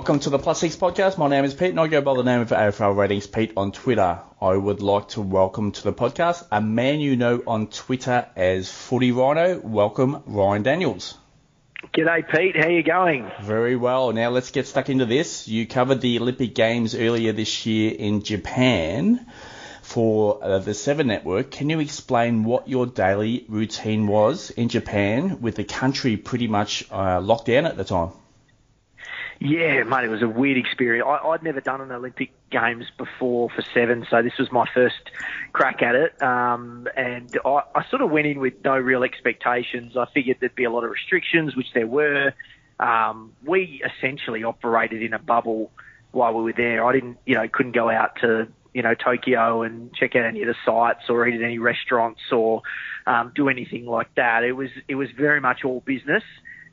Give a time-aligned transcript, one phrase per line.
[0.00, 1.18] Welcome to the Plus Six podcast.
[1.18, 3.70] My name is Pete, and I go by the name of AFL Ratings Pete on
[3.70, 4.18] Twitter.
[4.40, 8.72] I would like to welcome to the podcast a man you know on Twitter as
[8.72, 9.58] Footy Rhino.
[9.58, 11.18] Welcome, Ryan Daniels.
[11.92, 12.56] G'day, Pete.
[12.56, 13.30] How are you going?
[13.42, 14.10] Very well.
[14.12, 15.46] Now let's get stuck into this.
[15.46, 19.26] You covered the Olympic Games earlier this year in Japan
[19.82, 21.50] for uh, the Seven Network.
[21.50, 26.90] Can you explain what your daily routine was in Japan with the country pretty much
[26.90, 28.12] uh, locked down at the time?
[29.42, 31.06] Yeah, mate, it was a weird experience.
[31.08, 35.10] I, I'd never done an Olympic Games before for seven, so this was my first
[35.54, 36.22] crack at it.
[36.22, 39.96] Um, and I, I sort of went in with no real expectations.
[39.96, 42.34] I figured there'd be a lot of restrictions, which there were.
[42.78, 45.70] Um, we essentially operated in a bubble
[46.12, 46.84] while we were there.
[46.84, 50.42] I didn't, you know, couldn't go out to, you know, Tokyo and check out any
[50.42, 52.60] of the sites or eat at any restaurants or
[53.06, 54.44] um, do anything like that.
[54.44, 56.24] It was it was very much all business.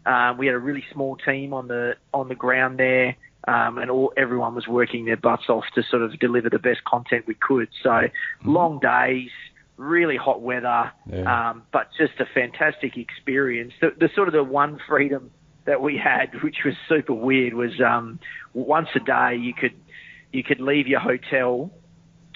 [0.07, 3.91] Um, we had a really small team on the on the ground there, um, and
[3.91, 7.33] all everyone was working their butts off to sort of deliver the best content we
[7.33, 7.67] could.
[7.83, 8.49] So mm-hmm.
[8.49, 9.29] long days,
[9.75, 11.49] really hot weather, yeah.
[11.49, 13.73] um, but just a fantastic experience.
[13.81, 15.31] The, the, sort of the one freedom
[15.65, 18.19] that we had, which was super weird, was um,
[18.53, 19.73] once a day you could
[20.31, 21.71] you could leave your hotel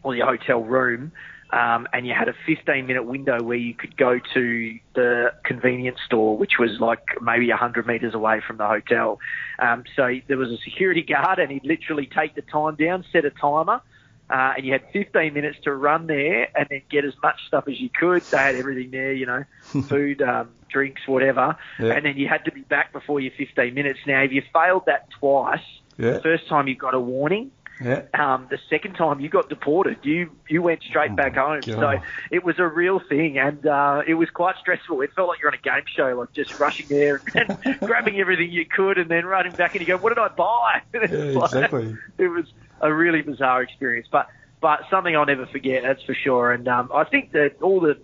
[0.04, 1.12] or your hotel room
[1.52, 5.98] um, and you had a 15 minute window where you could go to the convenience
[6.06, 9.20] store, which was like maybe 100 metres away from the hotel.
[9.60, 13.26] Um, so there was a security guard, and he'd literally take the time down, set
[13.26, 13.82] a timer.
[14.30, 17.66] Uh, and you had 15 minutes to run there and then get as much stuff
[17.68, 18.22] as you could.
[18.22, 21.58] They had everything there, you know, food, um, drinks, whatever.
[21.78, 21.92] Yeah.
[21.92, 24.00] And then you had to be back before your 15 minutes.
[24.08, 25.60] Now, if you failed that twice,
[25.98, 26.12] yeah.
[26.12, 27.52] the first time you got a warning,
[27.82, 28.04] yeah.
[28.14, 31.62] Um, the second time you got deported, you you went straight oh back home.
[31.62, 31.66] God.
[31.66, 35.02] So it was a real thing, and uh, it was quite stressful.
[35.02, 38.20] It felt like you're on a game show, like just rushing there and, and grabbing
[38.20, 41.40] everything you could, and then running back, and you go, "What did I buy?" yeah,
[41.40, 41.98] like, exactly.
[42.18, 42.46] It was
[42.82, 44.28] a really bizarre experience, but
[44.60, 45.84] but something I'll never forget.
[45.84, 46.52] That's for sure.
[46.52, 47.98] And um, I think that all the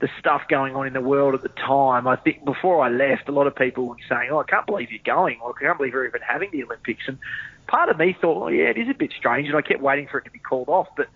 [0.00, 2.06] the stuff going on in the world at the time.
[2.06, 4.90] I think before I left, a lot of people were saying, "Oh, I can't believe
[4.90, 7.18] you're going," or "I can't believe you're even having the Olympics." And
[7.66, 10.06] part of me thought, "Oh, yeah, it is a bit strange," and I kept waiting
[10.06, 10.88] for it to be called off.
[10.96, 11.08] But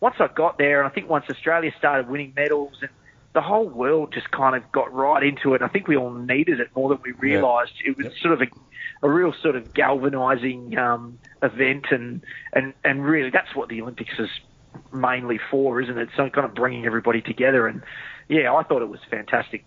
[0.00, 2.90] once I got there, and I think once Australia started winning medals, and
[3.32, 5.62] the whole world just kind of got right into it.
[5.62, 7.72] I think we all needed it more than we realised.
[7.84, 7.92] Yeah.
[7.92, 12.22] It was sort of a, a real sort of galvanising um, event, and
[12.52, 14.30] and and really that's what the Olympics is
[14.92, 16.08] mainly for, isn't it?
[16.16, 17.82] So kind of bringing everybody together and
[18.30, 19.64] yeah, I thought it was fantastic.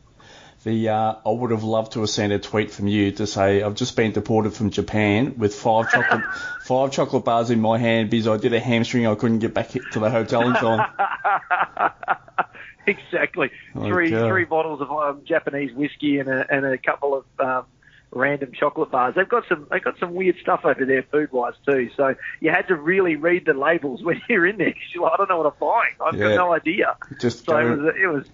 [0.64, 3.62] The uh, I would have loved to have seen a tweet from you to say
[3.62, 6.24] I've just been deported from Japan with five chocolate
[6.64, 9.70] five chocolate bars in my hand because I did a hamstring I couldn't get back
[9.70, 10.90] to the hotel in time.
[12.88, 13.52] exactly.
[13.76, 14.30] Oh, three God.
[14.30, 17.66] three bottles of um, Japanese whiskey and a and a couple of um,
[18.12, 19.16] random chocolate bars.
[19.16, 21.90] They've got some they've got some weird stuff over there food wise too.
[21.98, 25.14] So you had to really read the labels when you're in there because you're like,
[25.14, 25.96] I don't know what I'm buying.
[26.00, 26.36] I've yeah.
[26.36, 26.96] got no idea.
[27.20, 28.26] Just so it was it was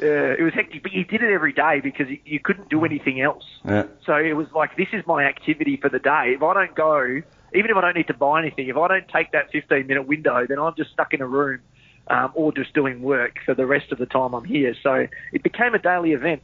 [0.00, 3.20] yeah, it was hectic, but you did it every day because you couldn't do anything
[3.20, 3.44] else.
[3.64, 3.84] Yeah.
[4.06, 6.32] So it was like, this is my activity for the day.
[6.34, 7.22] If I don't go,
[7.54, 10.06] even if I don't need to buy anything, if I don't take that 15 minute
[10.06, 11.60] window, then I'm just stuck in a room
[12.08, 14.74] um, or just doing work for the rest of the time I'm here.
[14.82, 16.42] So it became a daily event.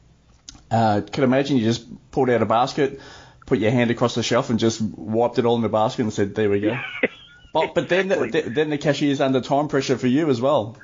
[0.70, 3.00] Uh, could imagine you just pulled out a basket,
[3.46, 6.12] put your hand across the shelf, and just wiped it all in the basket and
[6.12, 6.78] said, "There we go."
[7.54, 10.76] but but then the, then the cashier's under time pressure for you as well.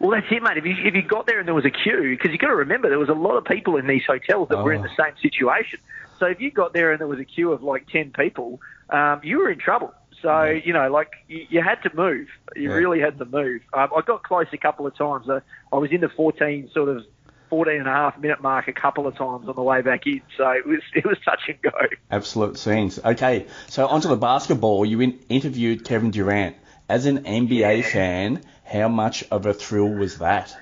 [0.00, 0.56] Well, that's it, mate.
[0.56, 2.56] If you, if you got there and there was a queue, because you've got to
[2.56, 4.64] remember there was a lot of people in these hotels that oh.
[4.64, 5.04] were in the oh.
[5.04, 5.78] same situation.
[6.18, 9.20] So if you got there and there was a queue of like 10 people, um,
[9.22, 9.92] you were in trouble.
[10.22, 10.60] So, yeah.
[10.64, 12.28] you know, like you, you, had to move.
[12.56, 12.76] You yeah.
[12.76, 13.60] really had to move.
[13.74, 15.28] Um, I got close a couple of times.
[15.28, 15.40] Uh,
[15.72, 17.04] I was in the 14 sort of
[17.50, 20.22] 14 and a half minute mark a couple of times on the way back in.
[20.36, 21.70] So it was it was touch and go.
[22.10, 22.98] Absolute scenes.
[22.98, 24.86] Okay, so onto the basketball.
[24.86, 26.56] You in, interviewed Kevin Durant.
[26.88, 27.88] As an NBA yeah.
[27.88, 30.56] fan, how much of a thrill was that?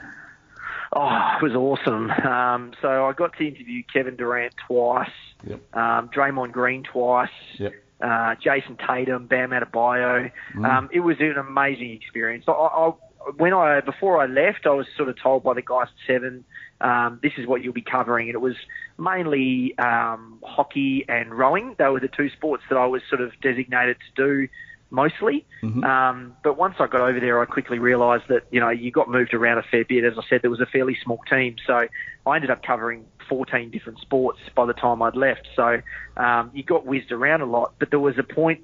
[0.93, 2.11] Oh, it was awesome.
[2.11, 5.11] Um, so I got to interview Kevin Durant twice,
[5.47, 5.61] yep.
[5.77, 7.29] um, Draymond Green twice,
[7.59, 7.75] yep.
[8.01, 10.33] uh, Jayson Tatum, Bam Adebayo.
[10.55, 10.69] Mm.
[10.69, 12.45] Um, it was an amazing experience.
[12.49, 12.93] I, I,
[13.37, 16.45] when I before I left, I was sort of told by the guys at Seven,
[16.81, 18.57] um, this is what you'll be covering, and it was
[18.97, 21.75] mainly um, hockey and rowing.
[21.79, 24.49] They were the two sports that I was sort of designated to do
[24.91, 25.47] mostly.
[25.63, 25.85] Mm-hmm.
[25.85, 29.09] Um, but once I got over there, I quickly realised that you know you got
[29.09, 30.05] moved around a fair bit.
[30.05, 31.87] As I said, there was a fairly small team, so
[32.27, 35.47] I ended up covering 14 different sports by the time I'd left.
[35.55, 35.81] So
[36.17, 37.75] um, you got whizzed around a lot.
[37.79, 38.61] But there was a point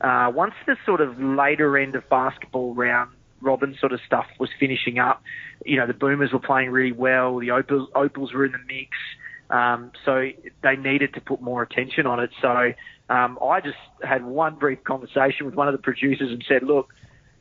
[0.00, 3.10] uh, once the sort of later end of basketball round
[3.42, 5.22] robin sort of stuff was finishing up.
[5.64, 7.38] You know, the Boomers were playing really well.
[7.38, 8.90] The Opals, Opals were in the mix.
[9.50, 10.30] Um, so
[10.62, 12.30] they needed to put more attention on it.
[12.40, 12.72] So
[13.14, 16.88] um, I just had one brief conversation with one of the producers and said, look,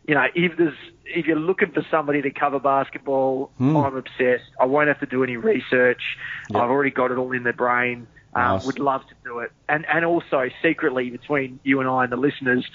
[0.08, 3.78] you know, if there's if you're looking for somebody to cover basketball, Hmm.
[3.78, 4.50] I'm obsessed.
[4.60, 6.02] I won't have to do any research.
[6.50, 6.62] Yep.
[6.62, 8.08] I've already got it all in the brain.
[8.34, 8.66] Um, Nice.
[8.66, 9.52] Would love to do it.
[9.70, 12.66] And and also secretly between you and I and the listeners,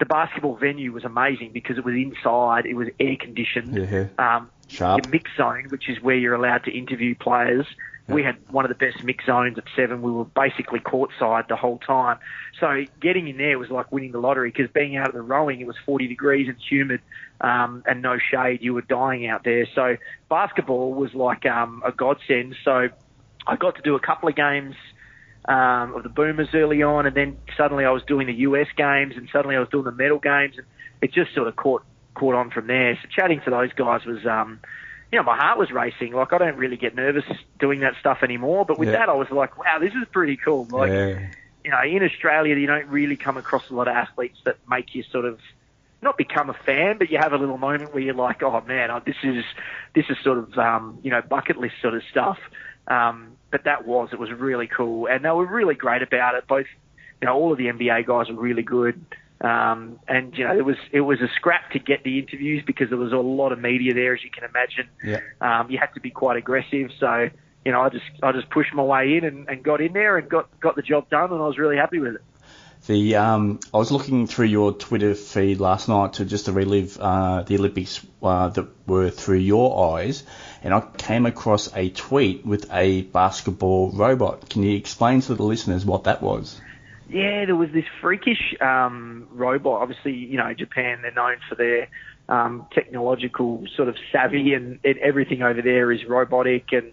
[0.00, 2.66] the basketball venue was amazing because it was inside.
[2.66, 3.76] It was air conditioned.
[3.76, 4.06] Yeah.
[4.18, 5.04] Um, Sharp.
[5.04, 7.66] your mix zone, which is where you're allowed to interview players.
[8.08, 10.02] We had one of the best mix zones at seven.
[10.02, 12.18] We were basically courtside the whole time.
[12.58, 15.60] So getting in there was like winning the lottery because being out of the rowing,
[15.60, 17.00] it was 40 degrees and humid
[17.40, 18.60] um, and no shade.
[18.60, 19.66] You were dying out there.
[19.74, 19.96] So
[20.28, 22.56] basketball was like um, a godsend.
[22.64, 22.88] So
[23.46, 24.74] I got to do a couple of games
[25.46, 29.14] um, of the Boomers early on, and then suddenly I was doing the US games,
[29.16, 30.66] and suddenly I was doing the medal games, and
[31.00, 31.82] it just sort of caught
[32.14, 32.98] caught on from there.
[33.02, 34.60] So chatting to those guys was, um,
[35.12, 36.14] you know, my heart was racing.
[36.14, 37.24] Like I don't really get nervous
[37.60, 38.98] doing that stuff anymore, but with Yeah.
[38.98, 40.66] that I was like, wow, this is pretty cool.
[40.70, 41.30] Like, yeah.
[41.64, 44.94] you know, in Australia you don't really come across a lot of athletes that make
[44.94, 45.38] you sort of
[46.00, 48.90] not become a fan, but you have a little moment where you're like, oh man,
[48.90, 49.44] oh, this is
[49.94, 52.38] this is sort of um, you know bucket list sort of stuff.
[52.88, 56.46] Um, but that was it was really cool, and they were really great about it.
[56.48, 56.66] Both,
[57.20, 59.04] you know, all of the NBA guys were really good.
[59.42, 62.90] Um, and you know, it was it was a scrap to get the interviews because
[62.90, 64.88] there was a lot of media there, as you can imagine.
[65.02, 65.20] Yeah.
[65.40, 67.28] Um, you had to be quite aggressive, so
[67.64, 70.16] you know, I just I just pushed my way in and, and got in there
[70.16, 72.22] and got got the job done, and I was really happy with it.
[72.86, 76.98] The um, I was looking through your Twitter feed last night to just to relive
[77.00, 80.24] uh, the Olympics uh, that were through your eyes,
[80.62, 84.48] and I came across a tweet with a basketball robot.
[84.50, 86.60] Can you explain to the listeners what that was?
[87.12, 89.82] Yeah, there was this freakish um, robot.
[89.82, 91.88] Obviously, you know, Japan, they're known for their
[92.28, 96.72] um, technological sort of savvy, and, and everything over there is robotic.
[96.72, 96.92] And,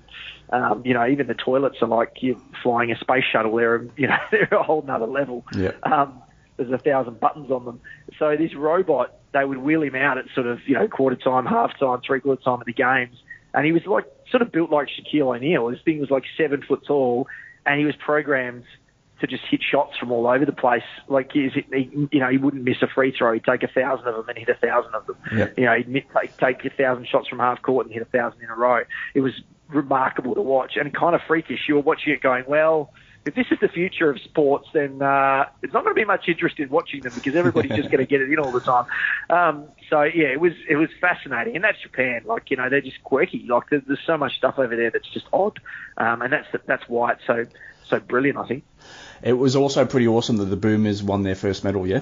[0.49, 3.55] um, you know, even the toilets are like you're flying a space shuttle.
[3.55, 5.45] They're, you know, they're a whole nother level.
[5.55, 5.71] Yeah.
[5.83, 6.21] Um,
[6.57, 7.79] there's a thousand buttons on them.
[8.17, 11.45] So this robot, they would wheel him out at sort of, you know, quarter time,
[11.45, 13.15] half time, three quarter time of the games.
[13.53, 15.67] And he was like, sort of built like Shaquille O'Neal.
[15.67, 17.27] This thing was like seven foot tall,
[17.65, 18.65] and he was programmed
[19.21, 20.83] to just hit shots from all over the place.
[21.07, 23.33] Like, is it, he, you know, he wouldn't miss a free throw.
[23.33, 25.17] He'd take a thousand of them and hit a thousand of them.
[25.35, 25.47] Yeah.
[25.57, 28.41] You know, he'd take, take a thousand shots from half court and hit a thousand
[28.41, 28.83] in a row.
[29.13, 29.33] It was
[29.69, 31.59] remarkable to watch and kind of freakish.
[31.67, 32.91] You were watching it going, well,
[33.25, 36.27] if this is the future of sports, then uh, it's not going to be much
[36.27, 38.85] interest in watching them because everybody's just going to get it in all the time.
[39.29, 42.21] Um, so yeah, it was it was fascinating, and that's Japan.
[42.25, 43.45] Like you know, they're just quirky.
[43.47, 45.59] Like there's, there's so much stuff over there that's just odd,
[45.97, 47.45] um, and that's that's why it's so
[47.89, 48.37] so brilliant.
[48.37, 48.63] I think.
[49.21, 51.85] It was also pretty awesome that the Boomers won their first medal.
[51.85, 52.01] Yeah.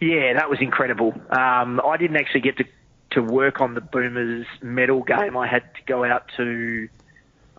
[0.00, 1.12] Yeah, that was incredible.
[1.30, 2.64] Um, I didn't actually get to
[3.10, 5.36] to work on the Boomers medal game.
[5.36, 6.88] I had to go out to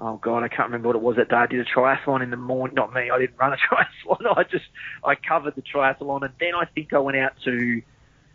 [0.01, 1.35] oh god, I can't remember what it was that day.
[1.35, 2.75] I did a triathlon in the morning.
[2.75, 3.09] Not me.
[3.09, 4.37] I didn't run a triathlon.
[4.37, 4.65] I just
[5.03, 7.81] I covered the triathlon, and then I think I went out to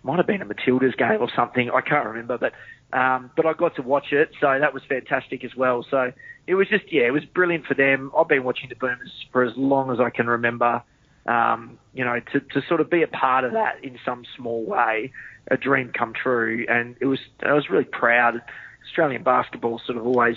[0.02, 1.70] might have been a Matildas game or something.
[1.70, 2.52] I can't remember, but
[2.92, 5.84] um, but I got to watch it, so that was fantastic as well.
[5.90, 6.12] So
[6.46, 8.12] it was just yeah, it was brilliant for them.
[8.16, 10.82] I've been watching the Boomers for as long as I can remember.
[11.26, 14.62] Um, you know, to, to sort of be a part of that in some small
[14.62, 15.10] way,
[15.50, 18.42] a dream come true, and it was I was really proud.
[18.86, 20.36] Australian basketball sort of always,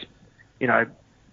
[0.60, 0.86] you know,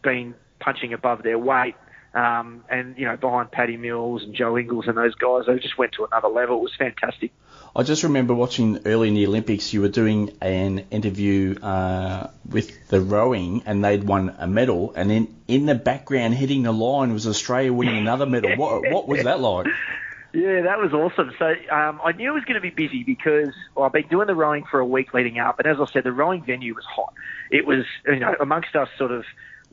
[0.03, 1.77] been punching above their weight.
[2.15, 5.79] Um, and you know, behind Paddy Mills and Joe Ingles and those guys, they just
[5.79, 6.59] went to another level.
[6.59, 7.33] It was fantastic.
[7.77, 12.89] I just remember watching early in the Olympics, you were doing an interview uh, with
[12.89, 17.13] the rowing, and they'd won a medal, and then in the background, hitting the line,
[17.13, 18.57] was Australia winning another medal.
[18.57, 19.67] What, what was that like?
[20.33, 21.33] Yeah, that was awesome.
[21.39, 24.27] So um, I knew it was going to be busy because well, I've been doing
[24.27, 26.85] the rowing for a week leading up, and as I said, the rowing venue was
[26.85, 27.13] hot.
[27.51, 29.25] It was, you know, amongst us sort of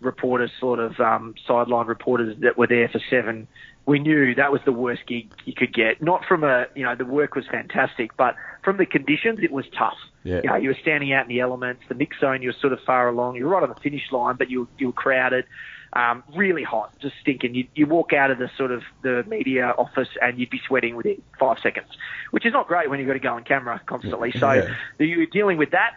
[0.02, 3.48] reporters, sort of um, sideline reporters that were there for seven.
[3.86, 6.02] We knew that was the worst gig you could get.
[6.02, 9.66] Not from a, you know, the work was fantastic, but from the conditions, it was
[9.78, 9.98] tough.
[10.24, 10.42] Yeah.
[10.44, 11.82] You know, you were standing out in the elements.
[11.90, 13.36] The mix zone, you were sort of far along.
[13.38, 15.46] You were right on the finish line, but you you were crowded.
[15.94, 17.54] Um, really hot, just stinking.
[17.54, 20.96] You, you walk out of the sort of the media office and you'd be sweating
[20.96, 21.88] within five seconds,
[22.30, 24.32] which is not great when you've got to go on camera constantly.
[24.32, 24.74] So Yeah.
[25.00, 25.96] you were dealing with that,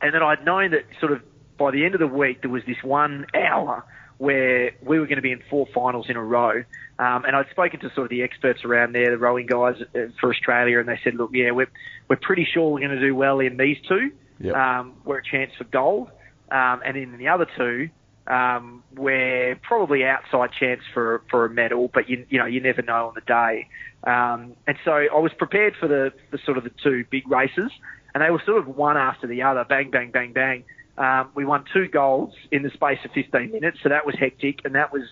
[0.00, 1.22] and then I'd known that sort of
[1.58, 3.84] by the end of the week there was this one hour
[4.18, 6.62] where we were going to be in four finals in a row.
[6.98, 9.98] Um, and I'd spoken to sort of the experts around there, the rowing guys uh,
[10.18, 11.70] for Australia, and they said, look, yeah, we're,
[12.08, 14.12] we're pretty sure we're going to do well in these two.
[14.40, 14.54] Yep.
[14.54, 16.10] Um, we're a chance for gold.
[16.50, 17.90] Um, and in the other two,
[18.26, 22.82] um, we're probably outside chance for, for a medal, but you, you know, you never
[22.82, 23.68] know on the day.
[24.04, 27.70] Um, and so I was prepared for the, the sort of the two big races,
[28.14, 30.64] and they were sort of one after the other, bang, bang, bang, bang.
[30.98, 34.60] Um, we won two golds in the space of 15 minutes, so that was hectic,
[34.64, 35.02] and that was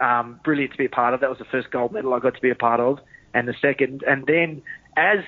[0.00, 1.20] um, brilliant to be a part of.
[1.20, 2.98] That was the first gold medal I got to be a part of,
[3.32, 4.02] and the second.
[4.06, 4.62] And then
[4.96, 5.20] as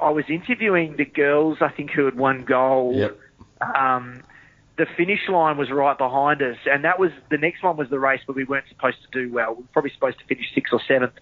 [0.00, 2.96] I was interviewing the girls, I think who had won gold.
[2.96, 3.18] Yep.
[3.60, 4.22] Um,
[4.82, 8.00] the finish line was right behind us, and that was the next one was the
[8.00, 9.54] race where we weren't supposed to do well.
[9.54, 11.12] We were probably supposed to finish sixth or seventh.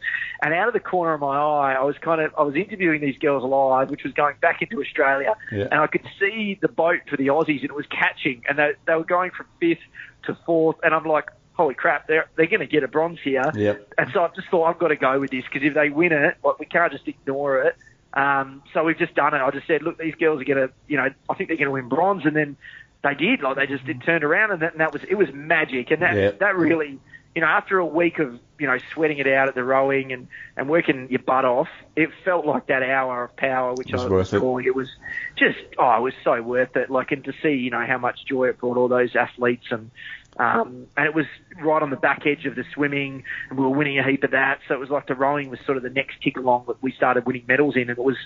[0.43, 3.03] And out of the corner of my eye, I was kind of I was interviewing
[3.03, 5.69] these girls live, which was going back into Australia, Yeah.
[5.71, 8.73] and I could see the boat for the Aussies, and it was catching, and they
[8.87, 9.85] they were going from fifth
[10.23, 13.53] to fourth, and I'm like, holy crap, they're they're going to get a bronze here.
[13.55, 13.93] Yep.
[13.99, 16.13] And so I just thought I've got to go with this because if they win
[16.13, 17.77] it, like we can't just ignore it.
[18.15, 19.39] Um, so we've just done it.
[19.39, 21.67] I just said, look, these girls are going to, you know, I think they're going
[21.69, 22.57] to win bronze, and then
[23.03, 23.41] they did.
[23.43, 26.03] Like they just did turned around, and that, and that was it was magic, and
[26.03, 26.31] that Yeah.
[26.41, 26.99] that really,
[27.35, 30.29] you know, after a week of you know sweating it out at the rowing and
[30.57, 34.09] and working your butt off, it felt like that hour of power, which was I
[34.09, 34.41] worth was it.
[34.41, 34.89] calling it was
[35.37, 36.91] just oh, it was so worth it.
[36.91, 39.91] Like and to see you know how much joy it brought all those athletes and.
[40.39, 41.27] Um, and it was
[41.61, 44.31] right on the back edge of the swimming, and we were winning a heap of
[44.31, 44.61] that.
[44.69, 46.93] So it was like the rowing was sort of the next tick along that we
[46.93, 48.17] started winning medals in, and it was,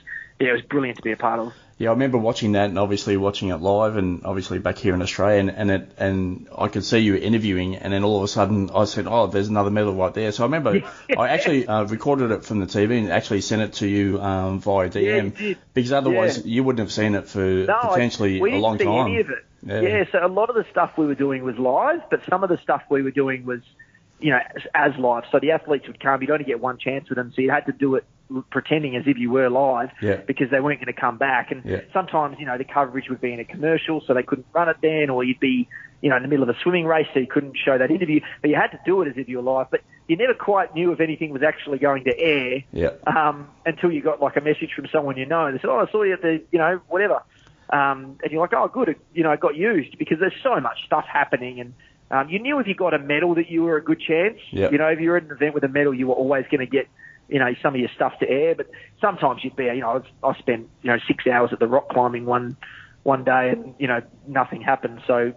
[0.40, 1.52] yeah, it was brilliant to be a part of.
[1.76, 5.02] Yeah, I remember watching that and obviously watching it live and obviously back here in
[5.02, 8.28] Australia and, and it and I could see you interviewing and then all of a
[8.28, 10.30] sudden I said, oh, there's another medal right there.
[10.30, 10.82] So I remember
[11.18, 14.60] I actually uh, recorded it from the TV and actually sent it to you um,
[14.60, 16.44] via DM Yeah, because otherwise Yeah.
[16.46, 19.06] you wouldn't have seen it for No, I- potentially we a didn't long see time.
[19.08, 19.44] Any of it.
[19.66, 19.80] Yeah.
[19.80, 20.04] Yeah.
[20.12, 22.58] so a lot of the stuff we were doing was live, but some of the
[22.58, 23.62] stuff we were doing was,
[24.24, 25.24] you know, as, as live.
[25.30, 26.22] So the athletes would come.
[26.22, 28.04] You'd only get one chance with them, so you had to do it
[28.50, 30.16] pretending as if you were live Yeah.
[30.26, 31.50] because they weren't going to come back.
[31.52, 31.80] And Yeah.
[31.92, 34.78] sometimes, you know, the coverage would be in a commercial, so they couldn't run it
[34.80, 35.68] then, or you'd be,
[36.00, 38.20] you know, in the middle of a swimming race, so you couldn't show that interview.
[38.40, 39.66] But you had to do it as if you were live.
[39.70, 42.90] But you never quite knew if anything was actually going to air Yeah.
[43.06, 45.52] um, until you got like a message from someone you know.
[45.52, 47.22] They said, "Oh, I saw you at the, you know, whatever,"
[47.70, 50.58] um, and you're like, "Oh, good, it, you know, it got used," because there's so
[50.60, 51.74] much stuff happening, and
[52.10, 54.38] um, you knew if you got a medal that you were a good chance.
[54.50, 54.70] Yeah.
[54.70, 56.60] You know, if you were at an event with a medal, you were always going
[56.60, 56.88] to get,
[57.28, 58.54] you know, some of your stuff to air.
[58.54, 58.70] But
[59.00, 61.88] sometimes you'd be, you know, I, I spent, you know, six hours at the rock
[61.88, 62.56] climbing one
[63.04, 65.34] one day, and you know, nothing happened, so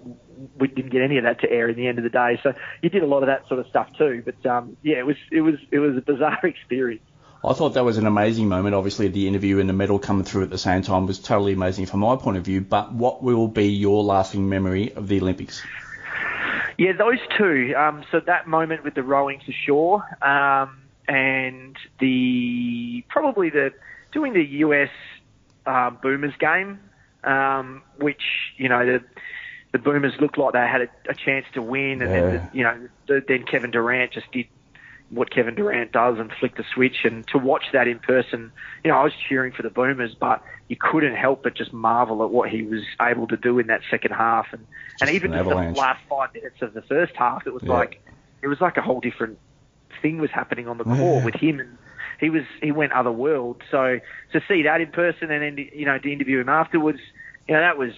[0.57, 2.39] we didn't get any of that to air in the end of the day.
[2.41, 4.23] So you did a lot of that sort of stuff too.
[4.25, 7.03] But um, yeah, it was it was it was a bizarre experience.
[7.45, 8.73] I thought that was an amazing moment.
[8.73, 11.85] Obviously, the interview and the medal coming through at the same time was totally amazing
[11.85, 12.61] from my point of view.
[12.61, 15.61] But what will be your lasting memory of the Olympics?
[16.77, 17.73] Yeah, those two.
[17.77, 23.71] Um, so that moment with the rowing to shore, um, and the probably the
[24.11, 24.89] doing the US
[25.65, 26.79] uh, Boomers game,
[27.23, 28.21] um, which
[28.57, 28.99] you know the
[29.73, 32.31] the Boomers looked like they had a, a chance to win, and Yeah.
[32.31, 34.45] then you know the, then Kevin Durant just did
[35.09, 36.97] what Kevin Durant does and flick the switch.
[37.05, 38.51] And to watch that in person,
[38.83, 42.23] you know, I was cheering for the Boomers, but you couldn't help but just marvel
[42.23, 44.65] at what he was able to do in that second half, and
[44.99, 47.73] and even an just the last five minutes of the first half, it was Yeah.
[47.73, 48.01] like
[48.41, 49.37] it was like a whole different
[50.01, 51.25] thing was happening on the court Yeah.
[51.25, 51.77] with him and
[52.19, 53.61] he was he went other world.
[53.71, 53.99] So
[54.33, 56.99] to see that in person and then you know to interview him afterwards,
[57.47, 57.91] you know that was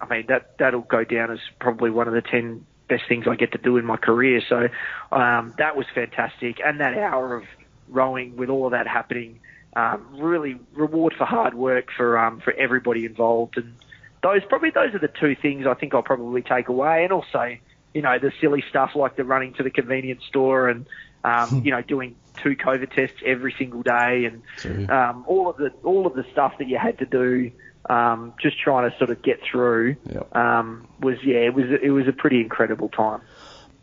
[0.00, 3.36] I mean that that'll go down as probably one of the ten best things I
[3.36, 4.42] get to do in my career.
[4.48, 4.68] So
[5.12, 7.44] um, that was fantastic, and that hour of
[7.88, 9.40] rowing with all of that happening,
[9.76, 13.74] um, really reward for hard work for um, for everybody involved, and
[14.22, 17.56] those probably those are the two things I think I'll probably take away, and also
[17.92, 20.86] you know the silly stuff like the running to the convenience store and
[21.24, 24.28] um, you know doing two COVID tests every single day
[24.64, 27.50] and um, all of the all of the stuff that you had to do,
[27.88, 30.34] um, just trying to sort of get through, Yep.
[30.36, 33.20] um, was yeah, it was it was a pretty incredible time.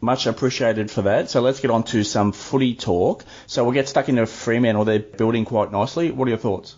[0.03, 1.29] Much appreciated for that.
[1.29, 3.24] So let's get on to some footy talk.
[3.46, 4.84] So we'll get stuck into Fremantle.
[4.86, 6.10] They're building quite nicely.
[6.12, 6.75] What are your thoughts?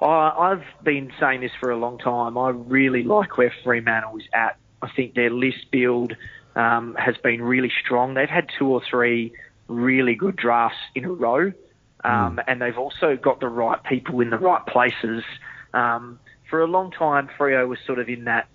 [0.00, 0.06] I,
[0.38, 2.38] I've been saying this for a long time.
[2.38, 4.56] I really like where Fremantle is at.
[4.80, 6.16] I think their list build
[6.54, 8.14] um, has been really strong.
[8.14, 9.32] They've had two or three
[9.68, 11.52] really good drafts in a row,
[12.04, 15.24] um, and they've also got the right people in the right places.
[15.76, 16.18] Um,
[16.48, 18.48] for a long time, Freo was sort of in that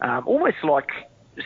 [0.00, 0.88] um, almost like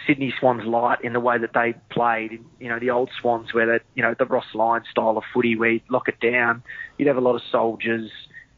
[0.06, 2.44] Sydney Swans light in the way that they played.
[2.60, 5.56] You know, the old Swans where that you know, the Ross Lyon style of footy
[5.56, 6.62] where you'd lock it down.
[6.98, 8.10] You'd have a lot of soldiers.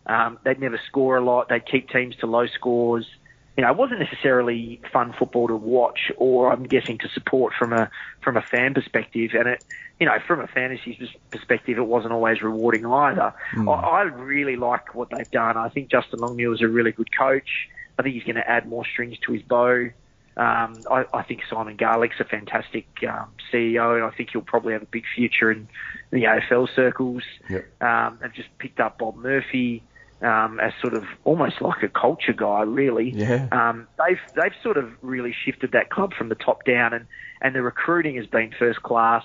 [0.07, 1.49] Um, they'd never score a lot.
[1.49, 3.07] They'd keep teams to low scores.
[3.57, 7.73] You know, it wasn't necessarily fun football to watch, or I'm guessing to support from
[7.73, 7.91] a
[8.23, 9.31] from a fan perspective.
[9.35, 9.65] And it,
[10.01, 10.99] you know, from a fantasy
[11.31, 13.33] perspective, it wasn't always rewarding either.
[13.71, 15.57] I, I really like what they've done.
[15.57, 17.69] I think Justin Longmuir is a really good coach.
[17.99, 19.91] I think he's going to add more strings to his bow.
[20.37, 24.73] Um, I, I think Simon Garlick's a fantastic um, CEO, and I think he'll probably
[24.73, 25.69] have a big future in
[26.11, 27.23] the AFL circles.
[27.49, 27.83] Yep.
[27.83, 29.85] Um, they've just picked up Bob Murphy
[30.23, 33.11] um, as sort of almost like a culture guy, really.
[33.11, 33.49] Yeah.
[33.53, 37.07] Um, they've they've sort of really shifted that club from the top down, and
[37.41, 39.25] and the recruiting has been first class.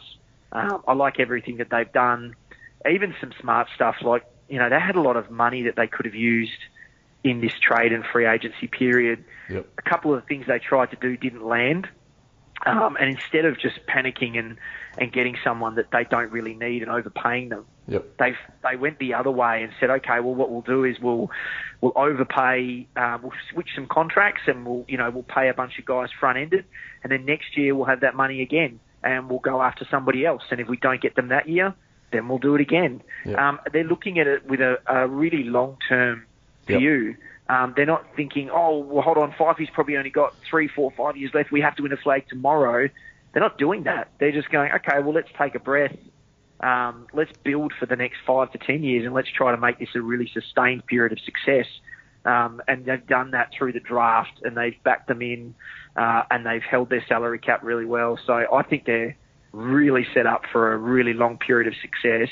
[0.51, 2.35] Um, I like everything that they've done,
[2.89, 5.87] even some smart stuff like you know they had a lot of money that they
[5.87, 6.59] could have used
[7.23, 9.23] in this trade and free agency period.
[9.49, 9.67] Yep.
[9.77, 11.87] A couple of the things they tried to do didn't land.
[12.65, 14.57] Um, and instead of just panicking and,
[14.97, 18.17] and getting someone that they don't really need and overpaying them, Yep.
[18.17, 21.29] they they went the other way and said, okay, well, what we'll do is we'll
[21.81, 25.79] we'll overpay, uh, we'll switch some contracts, and we'll you know we'll pay a bunch
[25.79, 26.65] of guys front ended,
[27.03, 30.43] and then next year we'll have that money again, and we'll go after somebody else,
[30.51, 31.73] and if we don't get them that year,
[32.11, 33.01] then we'll do it again.
[33.25, 33.49] Yeah.
[33.49, 36.25] Um, they're looking at it with a, a really long term
[36.67, 36.79] Yep.
[36.79, 37.15] view.
[37.49, 41.17] Um, they're not thinking, oh, well, hold on, Fifey's probably only got three, four, five
[41.17, 41.51] years left.
[41.51, 42.89] We have to win a flag tomorrow.
[43.31, 44.11] They're not doing that.
[44.19, 45.95] They're just going, okay, well, let's take a breath.
[46.59, 49.79] Um, let's build for the next five to ten years, and let's try to make
[49.79, 51.67] this a really sustained period of success.
[52.25, 55.55] Um, and they've done that through the draft, and they've backed them in,
[55.95, 58.19] uh, and they've held their salary cap really well.
[58.27, 59.15] So I think they're
[59.53, 62.29] really set up for a really long period of success.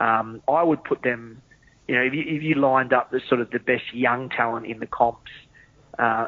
[0.00, 1.40] Um, I would put them,
[1.88, 4.66] you know, if you, if you lined up the sort of the best young talent
[4.66, 5.30] in the comps,
[5.98, 6.26] uh,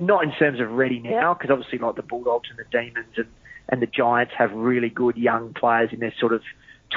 [0.00, 3.26] not in terms of ready now, because obviously like the Bulldogs and the Demons and,
[3.68, 6.42] and the Giants have really good young players in their sort of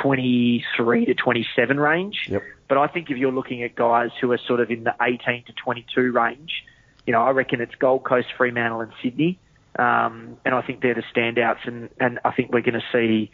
[0.01, 2.27] 23 to 27 range.
[2.27, 2.43] Yep.
[2.67, 5.45] But I think if you're looking at guys who are sort of in the 18
[5.45, 6.63] to 22 range,
[7.05, 9.39] you know, I reckon it's Gold Coast, Fremantle, and Sydney.
[9.77, 13.31] Um, and I think they're the standouts, and, and I think we're going to see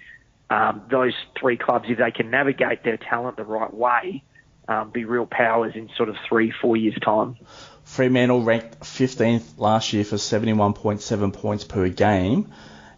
[0.49, 4.23] um, those three clubs, if they can navigate their talent the right way,
[4.67, 7.37] um, be real powers in sort of three, four years' time.
[7.83, 12.51] Fremantle ranked 15th last year for 71.7 points per game,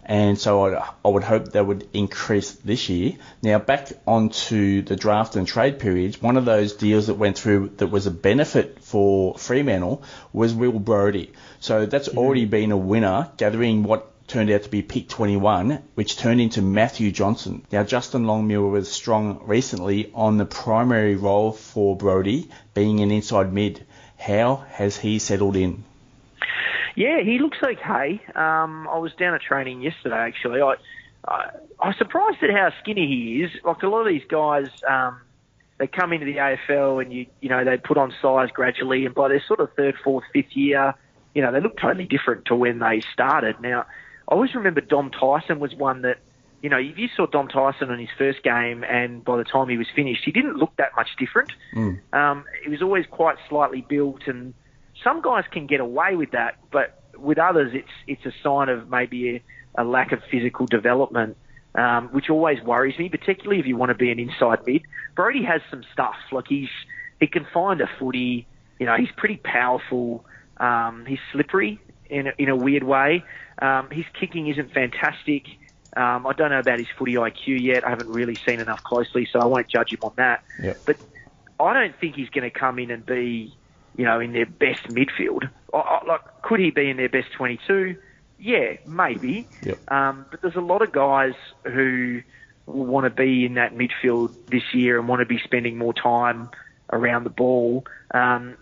[0.07, 3.17] and so I, I would hope they would increase this year.
[3.43, 7.73] Now back onto the draft and trade periods, one of those deals that went through
[7.77, 11.33] that was a benefit for Fremantle was Will Brodie.
[11.59, 12.17] So that's mm-hmm.
[12.17, 16.61] already been a winner, gathering what turned out to be pick 21, which turned into
[16.61, 17.65] Matthew Johnson.
[17.69, 23.51] Now Justin Longmuir was strong recently on the primary role for Brody, being an inside
[23.51, 23.85] mid.
[24.17, 25.83] How has he settled in?
[26.97, 28.19] Yeah, he looks okay.
[28.33, 30.61] Um, I was down at training yesterday, actually.
[30.61, 30.73] I,
[31.27, 33.51] I, I was surprised at how skinny he is.
[33.63, 35.21] Like a lot of these guys, um,
[35.77, 39.13] they come into the AFL and you, you know, they put on size gradually, and
[39.13, 40.95] by their sort of third, fourth, fifth year,
[41.35, 43.61] you know, they look totally different to when they started.
[43.61, 43.85] Now,
[44.27, 46.17] I always remember Dom Tyson was one that,
[46.63, 49.69] you know, if you saw Dom Tyson on his first game, and by the time
[49.69, 51.51] he was finished, he didn't look that much different.
[51.75, 51.99] Mm.
[52.11, 54.55] Um, he was always quite slightly built, and
[55.03, 58.89] some guys can get away with that, but with others, it's it's a sign of
[58.89, 59.37] maybe
[59.75, 61.37] a, a lack of physical development,
[61.75, 64.83] um, which always worries me, particularly if you want to be an inside mid.
[65.15, 66.69] Brodie has some stuff, like he's
[67.19, 68.47] he can find a footy.
[68.79, 70.25] You know, he's pretty powerful.
[70.57, 71.79] Um, he's slippery
[72.09, 73.23] in a, in a weird way.
[73.59, 75.45] Um, his kicking isn't fantastic.
[75.95, 77.85] Um, I don't know about his footy IQ yet.
[77.85, 80.43] I haven't really seen enough closely, so I won't judge him on that.
[80.61, 80.77] Yep.
[80.85, 80.97] But
[81.59, 83.55] I don't think he's going to come in and be,
[83.97, 85.49] you know, in their best midfield.
[85.73, 87.97] I, I, like, could he be in their best 22?
[88.39, 89.47] Yeah, maybe.
[89.63, 89.91] Yep.
[89.91, 91.33] Um, but there's a lot of guys
[91.63, 92.21] who
[92.67, 96.49] want to be in that midfield this year and want to be spending more time
[96.91, 97.85] around the ball.
[98.13, 98.55] Um,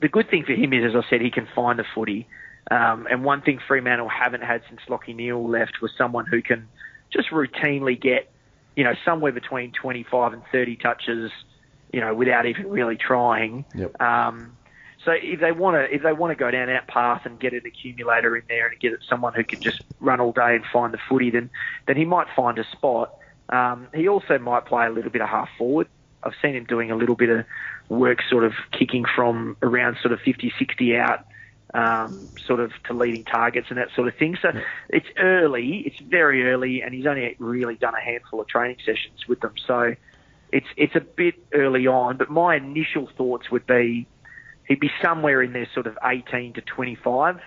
[0.00, 2.26] the good thing for him is, as I said, he can find the footy.
[2.70, 6.68] Um, and one thing Fremantle haven't had since Lachie Neale left was someone who can
[7.10, 8.30] just routinely get,
[8.76, 11.30] you know, somewhere between 25 and 30 touches,
[11.92, 13.64] you know, without even really trying.
[13.74, 14.00] Yep.
[14.00, 14.56] Um,
[15.04, 17.52] so if they want to, if they want to go down that path and get
[17.52, 20.92] an accumulator in there and get someone who can just run all day and find
[20.92, 21.50] the footy, then
[21.86, 23.12] then he might find a spot.
[23.48, 25.88] Um, he also might play a little bit of half forward.
[26.22, 27.44] I've seen him doing a little bit of
[27.88, 31.26] work, sort of kicking from around sort of 50, 60 out,
[31.74, 34.36] um, sort of to leading targets and that sort of thing.
[34.40, 34.52] So
[34.88, 39.26] it's early, it's very early, and he's only really done a handful of training sessions
[39.28, 39.54] with them.
[39.66, 39.96] So
[40.52, 42.18] it's it's a bit early on.
[42.18, 44.06] But my initial thoughts would be
[44.72, 47.40] he'd be somewhere in there, sort of 18 to 25.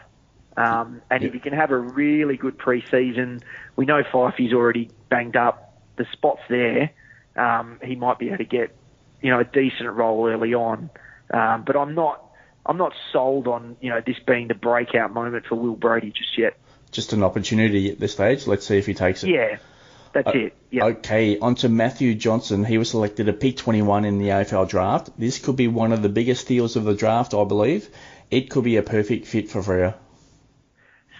[0.56, 3.42] Um, and if he can have a really good pre-season,
[3.76, 5.82] we know Fifey's already banged up.
[5.98, 6.92] The spot's there.
[7.36, 8.76] Um, he might be able to get,
[9.22, 10.92] you know, a decent role early on.
[11.34, 12.24] Um, but I'm not,
[12.64, 16.38] I'm not sold on, you know, this being the breakout moment for Will Brodie just
[16.38, 16.58] yet.
[16.92, 18.46] Just an opportunity at this stage.
[18.46, 19.32] Let's see if he takes it.
[19.32, 19.58] Yeah,
[20.16, 20.54] that's Uh, it.
[20.72, 20.86] Yeah.
[20.86, 22.66] Okay, on to Matthew Johnson.
[22.66, 25.10] He was selected at pick 21 in the AFL draft.
[25.20, 27.88] This could be one of the biggest steals of the draft, I believe.
[28.32, 29.94] It could be a perfect fit for Freo.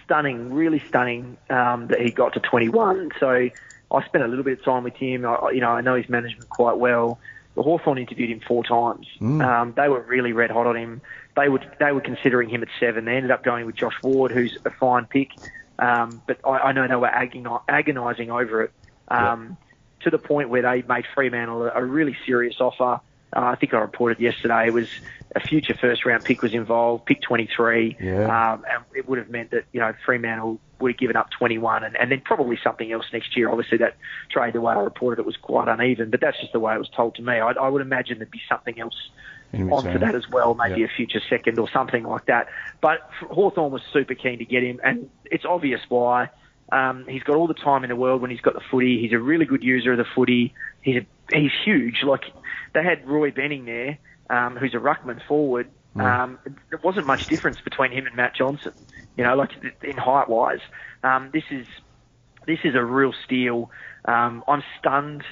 [0.04, 3.12] stunning, really stunning um, that he got to 21.
[3.20, 3.50] So
[3.92, 5.26] I spent a little bit of time with him.
[5.26, 7.20] I, you know, I know his management quite well.
[7.56, 9.08] The Hawthorn interviewed him four times.
[9.22, 9.44] Mm.
[9.44, 11.02] Um, they were really red hot on him.
[11.36, 13.06] They would they were considering him at seven.
[13.06, 15.30] They ended up going with Josh Ward, who's a fine pick.
[15.80, 18.72] Um, but I, I know they were agoni- agonising over it.
[19.08, 19.58] Um,
[20.02, 23.00] to the point where they made Fremantle a, a really serious offer.
[23.36, 24.88] Uh, I think I reported yesterday it was
[25.36, 28.54] a future first round pick was involved, pick 23, Yeah.
[28.54, 31.84] um, and it would have meant that you know Fremantle would have given up 21,
[31.84, 33.50] and, and then probably something else next year.
[33.50, 33.96] Obviously, that
[34.30, 36.80] trade, the way I reported it, was quite uneven, but that's just the way it
[36.80, 37.34] was told to me.
[37.34, 39.10] I, I would imagine there'd be something else
[39.54, 40.88] onto that as well, maybe Yeah.
[40.88, 42.48] a future second or something like that.
[42.82, 46.30] But Hawthorn was super keen to get him, and it's obvious why.
[46.72, 49.00] Um, he's got all the time in the world when he's got the footy.
[49.00, 50.54] He's a really good user of the footy.
[50.82, 52.04] He's a, he's huge.
[52.04, 52.24] Like
[52.74, 53.98] they had Roy Benning there,
[54.30, 55.70] um, who's a ruckman forward.
[55.98, 58.74] Um, there wasn't much difference between him and Matt Johnson.
[59.16, 59.52] You know, like
[59.84, 60.60] in height wise.
[61.04, 61.68] Um, this is
[62.46, 63.72] this is a real steal.
[64.06, 65.24] Um, I'm stunned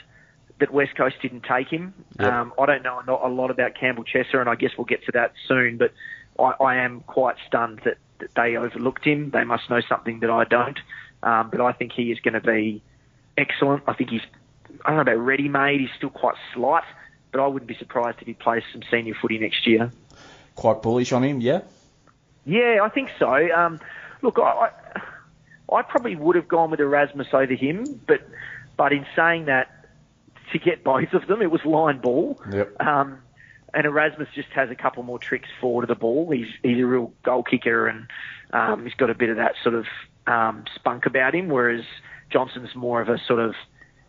[0.60, 1.94] that West Coast didn't take him.
[2.20, 2.32] Yep.
[2.32, 4.86] Um, I don't know a lot- a lot about Campbell Chesser, and I guess we'll
[4.86, 5.78] get to that soon.
[5.78, 5.92] But
[6.40, 9.32] I, I am quite stunned that, that they overlooked him.
[9.32, 10.80] They must know something that I don't.
[11.24, 12.84] Um, but I think he is going to be
[13.38, 13.84] excellent.
[13.88, 14.22] I think he's
[14.86, 15.80] I don't know about ready-made.
[15.80, 16.84] He's still quite slight,
[17.32, 19.92] but I wouldn't be surprised if he plays some senior footy next year.
[20.56, 21.62] Quite bullish on him, yeah?
[22.46, 23.32] Yeah, I think so.
[23.56, 23.80] Um,
[24.22, 24.70] look, I,
[25.72, 28.28] I, I probably would have gone with Erasmus over him, but
[28.76, 29.88] but in saying that,
[30.52, 32.42] to get both of them, it was line ball.
[32.52, 32.82] Yep.
[32.82, 33.20] Um,
[33.74, 36.30] and Erasmus just has a couple more tricks forward of the ball.
[36.32, 38.08] He's he's a real goal kicker, and
[38.52, 39.86] um, he's got a bit of that sort of
[40.28, 41.50] um, spunk about him.
[41.50, 41.84] Whereas
[42.30, 43.56] Johnson's more of a sort of,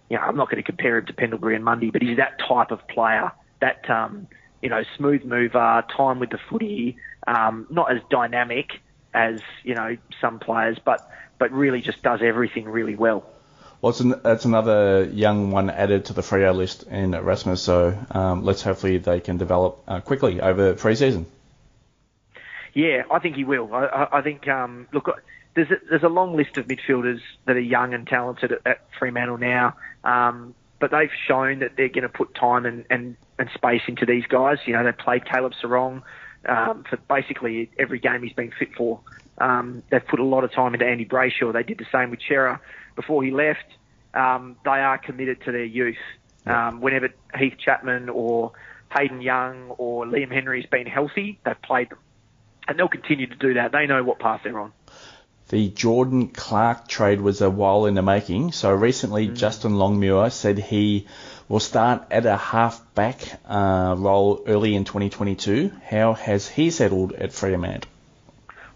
[0.09, 2.39] you know, I'm not going to compare him to Pendlebury and Mundy, but he's that
[2.39, 3.33] type of player.
[3.61, 4.29] That um,
[4.63, 6.97] you know, smooth mover, time with the footy,
[7.27, 8.81] um, not as dynamic
[9.13, 13.25] as you know some players, but but really just does everything really well.
[13.81, 17.97] Well, it's an, that's another young one added to the Freo list in Erasmus, so
[18.11, 21.27] um, let's hopefully they can develop uh, quickly over pre-season.
[22.73, 23.73] Yeah, I think he will.
[23.75, 25.23] I, I, think um, look,
[25.55, 28.87] there's a, there's a long list of midfielders that are young and talented at, at
[28.99, 33.49] Fremantle now, um, but they've shown that they're going to put time and, and, and
[33.55, 34.59] space into these guys.
[34.67, 36.03] You know, they played Caleb Serong
[36.47, 39.01] um, for basically every game he's been fit for.
[39.39, 41.53] Um, they've put a lot of time into Andy Brayshaw.
[41.53, 42.61] They did the same with Cerra
[42.97, 43.67] before he left.
[44.13, 45.97] Um, they are committed to their youth.
[46.47, 48.53] Um, whenever Heath Chapman or
[48.97, 51.99] Hayden Young or Liam Henry's been healthy, they've played them
[52.69, 53.73] and they'll continue to do that.
[53.73, 54.73] They know what path they're on.
[55.49, 58.53] The Jordan Clark trade was a while in the making.
[58.53, 61.07] So recently, Justin Longmuir said he
[61.49, 65.71] will start at a half-back uh, role early in 2022.
[65.87, 67.91] How has he settled at Fremantle?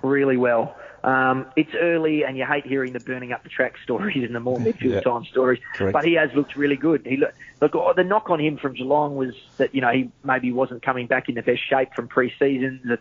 [0.03, 0.77] Really well.
[1.03, 4.41] Um, it's early, and you hate hearing the burning up the track stories and the
[4.41, 5.01] more midfield Yeah.
[5.01, 5.61] time stories.
[5.75, 5.95] Correct.
[5.95, 7.07] But he has looked really good.
[7.07, 10.11] He look, look, oh, the knock on him from Geelong was that you know he
[10.23, 12.99] maybe wasn't coming back in the best shape from pre-seasons, and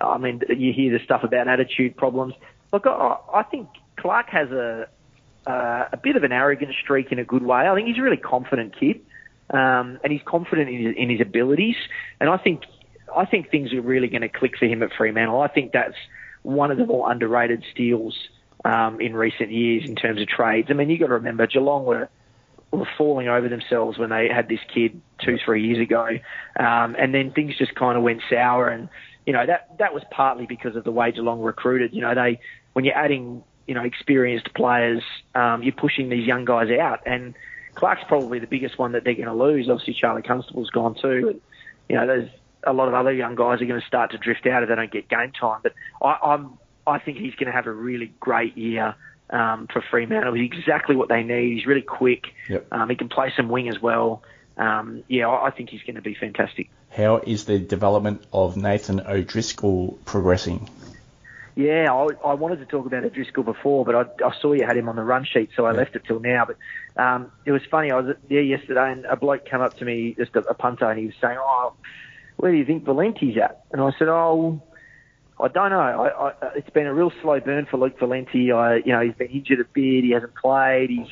[0.00, 2.34] I mean you hear the stuff about attitude problems.
[2.72, 4.88] Look, I, I think Clark has a
[5.46, 7.68] uh, a bit of an arrogant streak in a good way.
[7.68, 9.00] I think he's a really confident kid,
[9.50, 11.76] um, and he's confident in his, in his abilities.
[12.20, 12.62] And I think
[13.16, 15.40] I think things are really going to click for him at Fremantle.
[15.40, 15.94] I think that's
[16.42, 18.16] one of the more underrated steals
[18.64, 20.68] um, in recent years in terms of trades.
[20.70, 22.08] I mean, you got to remember Geelong were
[22.72, 26.08] were falling over themselves when they had this kid two, three years ago,
[26.58, 28.68] um, and then things just kind of went sour.
[28.68, 28.88] And
[29.26, 31.92] you know that that was partly because of the way Geelong recruited.
[31.92, 32.40] You know, they
[32.72, 35.02] when you're adding you know experienced players,
[35.34, 37.34] um, you're pushing these young guys out, and
[37.76, 39.68] Clark's probably the biggest one that they're going to lose.
[39.68, 41.28] Obviously, Charlie Constable's gone too.
[41.28, 41.40] And,
[41.88, 42.30] you know, there's
[42.64, 44.74] a lot of other young guys are going to start to drift out if they
[44.74, 45.60] don't get game time.
[45.62, 48.94] But I, I'm I think he's going to have a really great year
[49.30, 50.34] um, for Fremantle.
[50.34, 51.56] He's exactly what they need.
[51.56, 52.26] He's really quick.
[52.48, 52.66] Yep.
[52.72, 54.22] Um, he can play some wing as well.
[54.56, 56.70] Um, yeah, I I think he's going to be fantastic.
[56.90, 60.68] How is the development of Nathan O'Driscoll progressing?
[61.54, 64.76] Yeah, I, I wanted to talk about O'Driscoll before, but I, I saw you had
[64.76, 66.46] him on the run sheet, so I left it till now.
[66.46, 67.90] But um, it was funny.
[67.90, 70.88] I was there yesterday, and a bloke came up to me, just a, a punter,
[70.90, 71.72] and he was saying, "Oh,
[72.36, 74.60] where do you think Valente's at?" And I said, "Oh,
[75.40, 75.80] I don't know.
[75.80, 78.54] I, I, it's been a real slow burn for Luke Valente.
[78.54, 80.04] I, you know, he's been injured a bit.
[80.04, 80.90] He hasn't played.
[80.90, 81.08] He's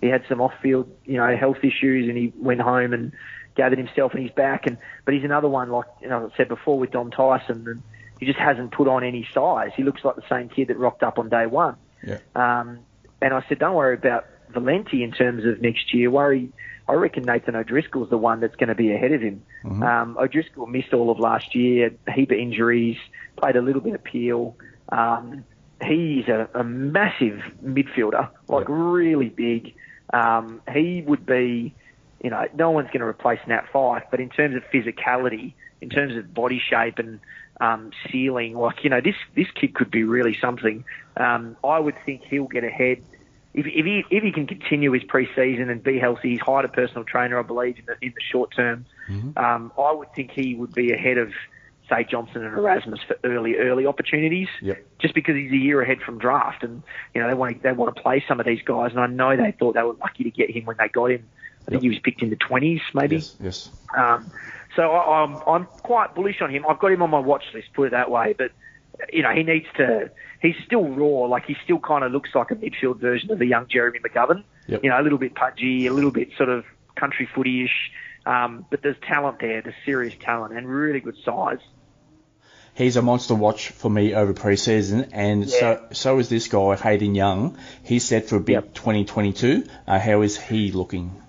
[0.00, 3.12] he had some off-field, you know, health issues, and he went home and
[3.56, 4.66] gathered himself, and he's back.
[4.66, 7.82] And but he's another one, like you know, I said before with Dom Tyson, and
[8.18, 9.70] he just hasn't put on any size.
[9.76, 11.76] He looks like the same kid that rocked up on day one.
[12.06, 12.18] Yeah.
[12.34, 12.80] Um,
[13.22, 16.10] and I said, don't worry about Valente in terms of next year.
[16.10, 16.50] Worry,
[16.88, 19.42] I reckon Nathan O'Driscoll's the one that's going to be ahead of him.
[19.82, 22.96] Um, O'Driscoll missed all of last year, a heap of injuries,
[23.36, 24.56] played a little bit of peel.
[24.88, 25.44] Um,
[25.82, 28.74] he's a, a massive midfielder, like Yeah.
[28.74, 29.74] really big.
[30.12, 31.74] Um, he would be,
[32.22, 35.88] you know, no one's going to replace Nat Fyfe, but in terms of physicality, in
[35.88, 37.20] terms of body shape and
[37.60, 40.84] um, ceiling, like you know, this this kid could be really something.
[41.16, 43.02] Um, I would think he'll get ahead
[43.52, 46.68] if, if he if he can continue his pre-season and be healthy, he's hired a
[46.68, 48.86] personal trainer, I believe, in the in the short term.
[49.08, 49.36] Mm-hmm.
[49.36, 51.32] Um, I would think he would be ahead of
[51.88, 54.46] say Johnson and Erasmus for early early opportunities.
[54.62, 54.86] Yep.
[55.00, 57.72] Just because he's a year ahead from draft, and you know they want to, they
[57.72, 60.24] want to play some of these guys, and I know they thought they were lucky
[60.24, 61.28] to get him when they got him.
[61.66, 63.16] I think he was picked in the 20s, maybe.
[63.16, 63.36] Yes.
[63.40, 63.70] yes.
[63.96, 64.30] Um,
[64.76, 66.64] so I, I'm I'm quite bullish on him.
[66.68, 68.34] I've got him on my watch list, put it that way.
[68.36, 68.52] But
[69.12, 70.10] you know he needs to.
[70.40, 71.26] He's still raw.
[71.26, 74.44] Like he still kind of looks like a midfield version of the young Jeremy McGovern.
[74.68, 74.84] Yep.
[74.84, 77.90] You know, a little bit pudgy, a little bit sort of country footy-ish.
[78.26, 81.58] Um, but there's talent there, there's serious talent, and really good size
[82.74, 85.58] he's a monster watch for me over pre-season, and yeah.
[85.58, 87.58] so so is this guy Hayden Young.
[87.84, 88.74] He's set for a big yep.
[88.74, 89.64] 2022.
[89.86, 91.20] Uh, how is he looking?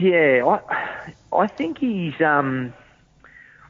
[0.00, 2.72] Yeah, I I think he's um.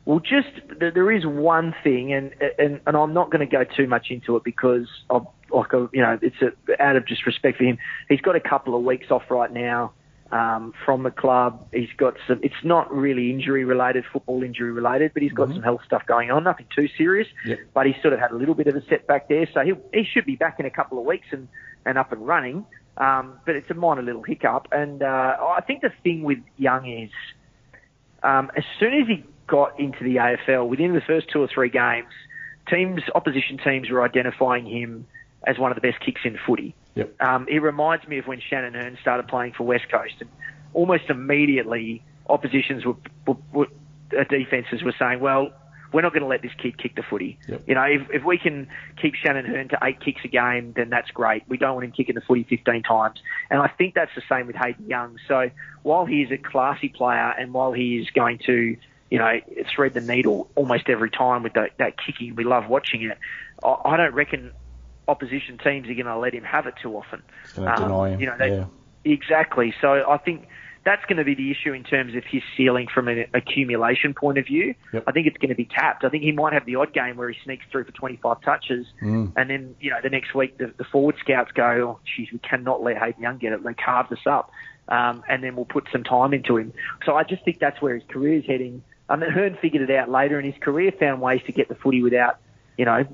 [0.05, 3.89] Well, just there is one thing, and and, and I'm not going to go too
[3.89, 7.59] much into it because of like a, you know it's a, out of just respect
[7.59, 7.79] for him.
[8.09, 9.93] He's got a couple of weeks off right now
[10.33, 11.67] um, from the club.
[11.73, 12.41] He's got some.
[12.43, 15.57] It's not really injury related, football injury related, but he's got mm-hmm.
[15.57, 16.45] some health stuff going on.
[16.45, 17.59] Nothing too serious, yep.
[17.75, 19.49] but he's sort of had a little bit of a setback there.
[19.53, 21.49] So he he should be back in a couple of weeks and
[21.85, 22.67] and up and running.
[22.97, 26.91] Um, but it's a minor little hiccup, and uh, I think the thing with Young
[26.91, 27.11] is,
[28.23, 31.69] um, as soon as he got into the AFL, within the first two or three
[31.69, 32.09] games,
[32.71, 35.07] teams, opposition teams, were identifying him
[35.47, 36.75] as one of the best kicks in footy.
[36.95, 37.21] Yep.
[37.21, 40.31] Um, it reminds me of when Shannon Hurn started playing for West Coast, and
[40.73, 43.67] almost immediately oppositions were, were, were
[44.19, 45.53] uh, defenses were saying, "Well,
[45.93, 47.39] we're not going to let this kid kick the footy.
[47.49, 47.63] Yep.
[47.67, 48.69] You know, if, if we can
[49.01, 51.45] keep Shannon Hurn to eight kicks a game, then that's great.
[51.49, 53.21] We don't want him kicking the footy 15 times.
[53.51, 55.19] And I think that's the same with Hayden Young.
[55.29, 55.51] So
[55.83, 58.77] while he is a classy player and while he is going to,
[59.11, 59.41] you know,
[59.75, 63.19] thread the needle almost every time with that, that kicking, we love watching it.
[63.65, 64.53] I, I don't reckon
[65.09, 67.23] opposition teams are going to let him have it too often.
[67.57, 68.21] Um, deny him.
[68.21, 68.65] You know, they, yeah.
[69.05, 69.75] exactly.
[69.81, 70.49] So I think
[70.87, 74.39] that's going to be the issue in terms of his ceiling from an accumulation point
[74.39, 74.73] of view.
[74.93, 75.03] Yep.
[75.09, 76.05] I think it's going to be capped.
[76.05, 78.87] I think he might have the odd game where he sneaks through for 25 touches,
[79.03, 79.33] mm.
[79.37, 82.39] and then you know the next week the, the forward scouts go, "Oh, geez, we
[82.39, 84.53] cannot let Hayden Young get it." They carve this up,
[84.89, 86.73] um, and then we'll put some time into him.
[87.05, 88.85] So I just think that's where his career is heading.
[89.09, 91.75] I mean, Hurn figured it out later in his career, found ways to get the
[91.75, 92.39] footy without,
[92.77, 93.05] you know,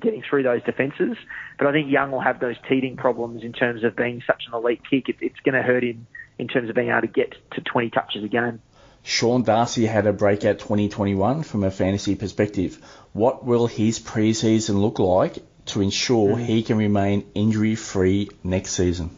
[0.00, 1.16] getting through those defences.
[1.58, 4.54] But I think Young will have those teething problems in terms of being such an
[4.54, 5.08] elite kick.
[5.08, 6.06] It, it's going to hurt him
[6.38, 8.60] in terms of being able to get to 20 touches a game.
[9.02, 12.78] Sean Darcy had a breakout 2021 from a fantasy perspective.
[13.12, 16.44] What will his preseason look like to ensure mm-hmm.
[16.44, 19.10] he can remain injury free next season?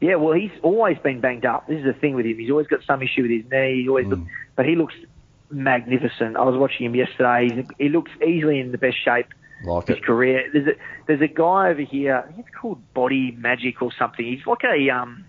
[0.00, 1.68] Yeah, well, he's always been banged up.
[1.68, 2.38] This is the thing with him.
[2.38, 3.82] He's always got some issue with his knee.
[3.82, 4.26] He always, mm.
[4.54, 4.94] but he looks
[5.50, 6.36] magnificent.
[6.36, 7.48] I was watching him yesterday.
[7.54, 9.28] He's, he looks easily in the best shape
[9.64, 10.04] like his it.
[10.04, 10.50] career.
[10.52, 10.72] There's a
[11.06, 12.30] there's a guy over here.
[12.36, 14.24] He's called Body Magic or something.
[14.24, 15.24] He's like a um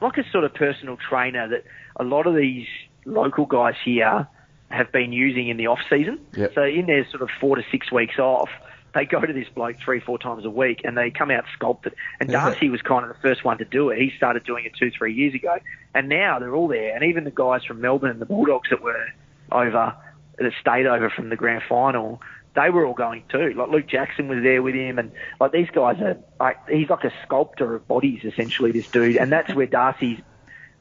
[0.00, 1.64] like a sort of personal trainer that
[1.96, 2.66] a lot of these
[3.04, 4.26] local guys here
[4.68, 6.18] have been using in the off season.
[6.34, 6.54] Yep.
[6.54, 8.48] So in their sort of four to six weeks off,
[8.94, 11.94] they go to this bloke three, four times a week and they come out sculpted.
[12.20, 13.98] And Darcy was kind of the first one to do it.
[13.98, 15.56] He started doing it two, three years ago.
[15.94, 16.94] And now they're all there.
[16.94, 19.06] And even the guys from Melbourne and the Bulldogs that were
[19.50, 19.94] over,
[20.38, 22.20] that stayed over from the grand final,
[22.54, 23.54] they were all going too.
[23.56, 27.04] Like Luke Jackson was there with him, and like these guys are like he's like
[27.04, 28.72] a sculptor of bodies essentially.
[28.72, 30.20] This dude, and that's where Darcy's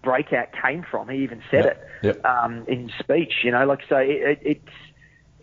[0.03, 1.09] breakout came from.
[1.09, 2.25] He even said Yep, it yep.
[2.25, 3.33] Um, in speech.
[3.43, 4.75] You know, like so it, it, it's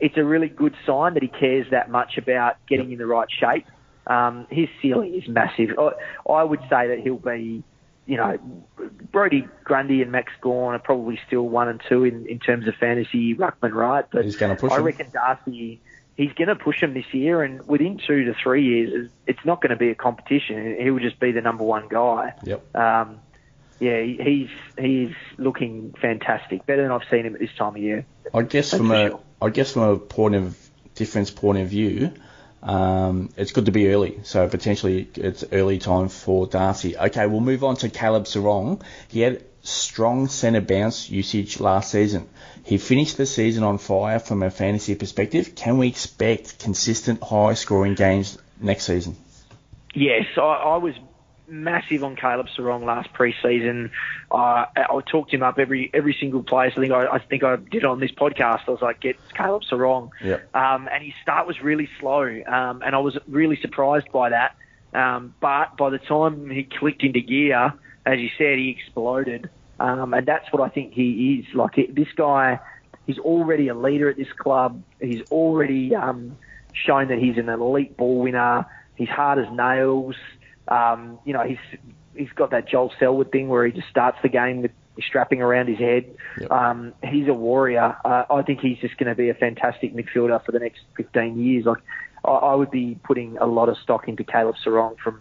[0.01, 3.29] it's a really good sign that he cares that much about getting in the right
[3.31, 3.67] shape.
[4.07, 5.79] Um, his ceiling is massive.
[5.79, 7.63] I, I would say that he'll be,
[8.07, 8.39] you know,
[9.13, 12.75] Brodie Grundy and Max Gawn are probably still one and two in, in terms of
[12.77, 14.05] fantasy ruckman, right?
[14.11, 15.81] But He's gonna push I reckon Darcy
[16.19, 19.63] he's going to push him this year, and within two to three years, it's not
[19.63, 20.77] going to be a competition.
[20.79, 22.35] He will just be the number one guy.
[22.43, 22.77] Yep.
[22.77, 23.21] Um,
[23.81, 28.05] yeah, he's he's looking fantastic, better than I've seen him at this time of year.
[28.35, 29.21] I guess That's from a sure.
[29.41, 30.59] I guess from a point of
[30.97, 32.13] difference point of view,
[32.61, 34.19] um, it's good to be early.
[34.25, 36.99] So potentially it's early time for Darcy.
[36.99, 38.83] Okay, we'll move on to Caleb Serong.
[39.07, 42.29] He had strong centre bounce usage last season.
[42.65, 45.55] He finished the season on fire from a fantasy perspective.
[45.55, 49.17] Can we expect consistent high scoring games next season?
[49.95, 50.95] Yes, I, I was
[51.49, 53.91] massive on Caleb Serong last pre-season.
[54.31, 56.73] Uh, I talked him up every every single place.
[56.77, 58.63] I think I, I think I did it on this podcast.
[58.69, 60.11] I was like, get Caleb Serong.
[60.23, 60.55] Yep.
[60.55, 64.57] Um, and his start was really slow, um, and I was really surprised by that.
[64.93, 67.73] Um, but by the time he clicked into gear,
[68.05, 69.51] as you said, he exploded.
[69.81, 71.55] Um, and that's what I think he is.
[71.55, 72.61] Like it, this guy,
[73.07, 74.83] he's already a leader at this club.
[75.01, 76.37] He's already um,
[76.73, 78.67] shown that he's an elite ball winner.
[78.97, 80.17] He's hard as nails.
[80.67, 81.59] Um, you know, he's
[82.15, 84.73] he's got that Joel Selwood thing where he just starts the game with
[85.07, 86.13] strapping around his head.
[86.41, 86.51] Yep.
[86.51, 87.97] Um, he's a warrior.
[88.05, 91.39] Uh, I think he's just going to be a fantastic midfielder for the next 15
[91.39, 91.67] years.
[91.67, 91.79] Like,
[92.25, 95.21] I, I would be putting a lot of stock into Caleb Serong from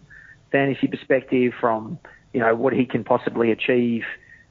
[0.51, 1.99] fantasy perspective, from
[2.33, 4.03] you know what he can possibly achieve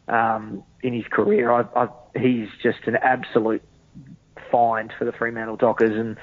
[0.09, 1.51] um, in his career.
[1.51, 1.89] I, I,
[2.19, 3.63] he's just an absolute
[4.51, 6.17] find for the Fremantle Dockers, and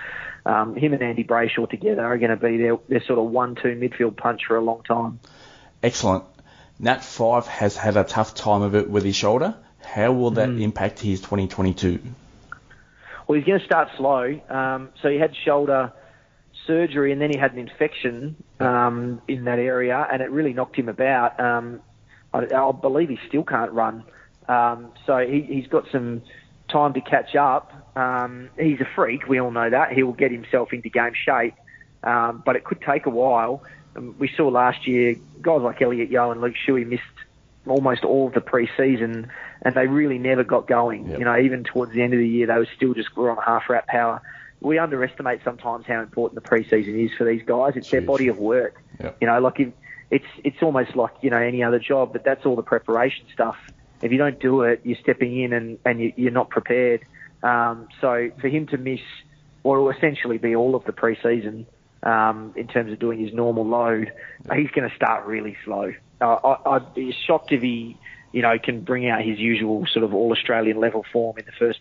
[0.45, 3.75] um, him and Andy Brayshaw together are going to be their, their sort of one-two
[3.75, 5.19] midfield punch for a long time.
[5.81, 6.23] Excellent.
[6.79, 9.55] Nat Fyfe has had a tough time of it with his shoulder.
[9.81, 10.61] How will that Mm.
[10.61, 11.99] impact his 2022?
[13.27, 14.39] Well, he's going to start slow.
[14.49, 15.91] Um, so he had shoulder
[16.65, 20.75] surgery, and then he had an infection um, in that area, and it really knocked
[20.77, 21.39] him about.
[21.39, 21.81] Um,
[22.33, 24.03] I, I believe he still can't run.
[24.47, 26.21] Um, so he, he's got some
[26.67, 27.71] time to catch up.
[27.95, 29.91] Um, he's a freak, we all know that.
[29.93, 31.53] He will get himself into game shape,
[32.03, 33.63] um, but it could take a while.
[33.95, 37.03] Um, we saw last year guys like Elliot Yeo and Luke Shuey missed
[37.67, 39.29] almost all of the pre-season,
[39.61, 41.09] and they really never got going.
[41.09, 41.19] Yep.
[41.19, 43.37] You know, even towards the end of the year, they were still just were on
[43.37, 44.21] half rat power.
[44.59, 47.73] We underestimate sometimes how important the pre-season is for these guys.
[47.75, 48.81] It's their body of work.
[49.01, 49.17] Yep.
[49.21, 49.73] You know, like if,
[50.11, 53.57] it's it's almost like you know any other job, but that's all the preparation stuff.
[54.01, 57.03] If you don't do it, you're stepping in and and you, you're not prepared.
[57.41, 59.01] Um, so for him to miss,
[59.63, 61.65] or will essentially be all of the pre-season
[62.03, 64.11] um, in terms of doing his normal load,
[64.53, 65.93] he's going to start really slow.
[66.21, 67.97] Uh, I, I'd be shocked if he,
[68.31, 71.51] you know, can bring out his usual sort of all Australian level form in the
[71.51, 71.79] first,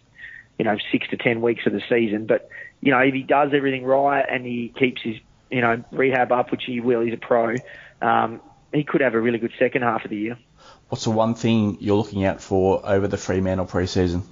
[0.59, 2.27] you know, six to ten weeks of the season.
[2.27, 2.49] But
[2.81, 5.17] you know, if he does everything right and he keeps his,
[5.51, 7.57] you know, rehab up, which he will, he's a pro.
[8.03, 8.41] Um,
[8.73, 10.39] he could have a really good second half of the year.
[10.89, 14.23] What's the one thing you're looking out for over the Fremantle preseason?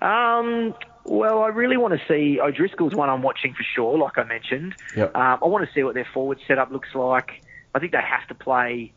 [0.00, 4.24] Um, well, I really want to see O'Driscoll's one I'm watching for sure, like I
[4.24, 4.74] mentioned.
[4.96, 5.16] Yep.
[5.16, 7.42] Um, I want to see what their forward setup looks like.
[7.74, 8.92] I think they have to play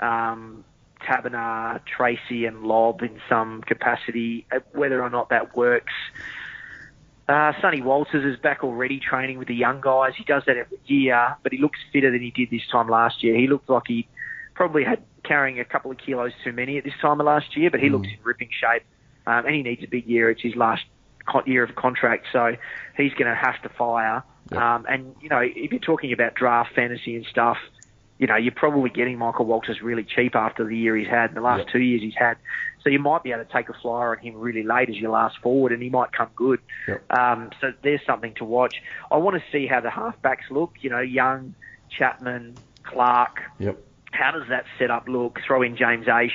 [0.00, 0.64] um,
[1.02, 4.46] Taberner, Treacy, and Lobb in some capacity.
[4.50, 5.92] Uh, Whether or not that works,
[7.28, 10.12] uh, Sonny Walters is back already training with the young guys.
[10.16, 13.22] He does that every year, but he looks fitter than he did this time last
[13.22, 13.36] year.
[13.36, 14.06] He looked like he
[14.54, 17.70] probably had carrying a couple of kilos too many at this time of last year,
[17.70, 18.82] but he looks in ripping shape,
[19.26, 20.30] um, and he needs a big year.
[20.30, 20.82] It's his last
[21.46, 22.56] year of contract, so
[22.96, 24.22] he's going to have to fire.
[24.52, 24.74] Yeah.
[24.74, 27.56] Um, and you know, if you're talking about draft fantasy and stuff,
[28.24, 31.36] you know, you're probably getting Michael Walters really cheap after the year he's had, and
[31.36, 31.68] the last Yep.
[31.68, 32.38] two years he's had.
[32.82, 35.10] So you might be able to take a flyer on him really late as your
[35.10, 36.58] last forward, and he might come good.
[36.88, 37.12] Yep.
[37.18, 38.76] Um, so there's something to watch.
[39.10, 40.72] I want to see how the halfbacks look.
[40.80, 41.54] You know, Young,
[41.90, 43.42] Chapman, Clark.
[43.58, 43.78] Yep.
[44.12, 45.40] How does that setup look?
[45.46, 46.30] Throw in James Aish.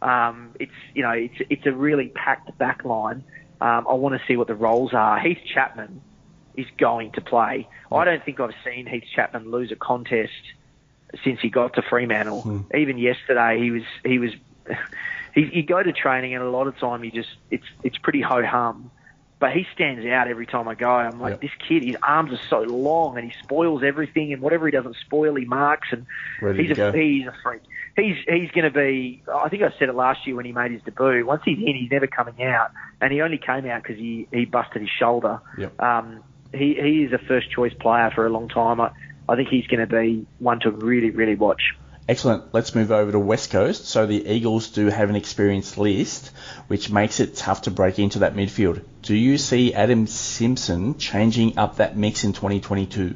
[0.00, 3.22] Um, it's you know it's it's a really packed back line.
[3.60, 5.20] Um, I want to see what the roles are.
[5.20, 6.00] Heath Chapman
[6.56, 7.68] is going to play.
[7.92, 10.32] I don't think I've seen Heath Chapman lose a contest
[11.24, 12.66] since he got to Fremantle.
[12.76, 14.30] Even yesterday, he was he was
[15.34, 18.20] he, you go to training and a lot of time you just it's it's pretty
[18.20, 18.90] ho hum.
[19.40, 20.90] But he stands out every time I go.
[20.90, 21.40] I'm like, Yep.
[21.42, 24.96] this kid, his arms are so long and he spoils everything, and whatever he doesn't
[24.96, 25.86] spoil, he marks.
[25.92, 26.06] And
[26.42, 26.90] Ready he's a go.
[26.92, 27.60] he's a freak.
[27.96, 29.22] He's he's going to be.
[29.32, 31.24] I think I said it last year when he made his debut.
[31.24, 34.44] Once he's in, he's never coming out, and he only came out because he he
[34.44, 35.40] busted his shoulder.
[35.56, 35.80] Yep.
[35.80, 38.80] Um, he he is a first choice player for a long time.
[38.80, 38.90] I,
[39.28, 41.74] I think he's going to be one to really really watch.
[42.08, 42.54] Excellent.
[42.54, 43.84] Let's move over to West Coast.
[43.84, 46.30] So the Eagles do have an experienced list,
[46.66, 48.82] which makes it tough to break into that midfield.
[49.02, 53.14] Do you see Adam Simpson changing up that mix in 2022?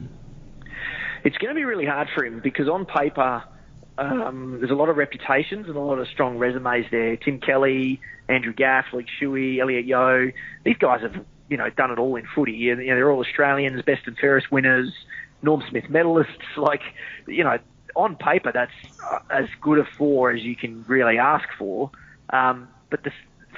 [1.25, 3.45] It's going to be really hard for him because on paper,
[3.97, 7.17] um, there's a lot of reputations and a lot of strong resumes there.
[7.17, 10.33] Tim Kelly, Andrew Gaff, Luke Shuey, Elliot Yeo.
[10.65, 12.53] These guys have, you know, done it all in footy.
[12.53, 14.93] You know, they're all Australians, best and fairest winners,
[15.43, 16.29] Norm Smith medalists.
[16.57, 16.83] Like,
[17.27, 17.59] you know,
[17.97, 18.73] on paper, that's
[19.11, 21.91] uh, as good a four as you can really ask for.
[22.31, 23.11] Um, but the,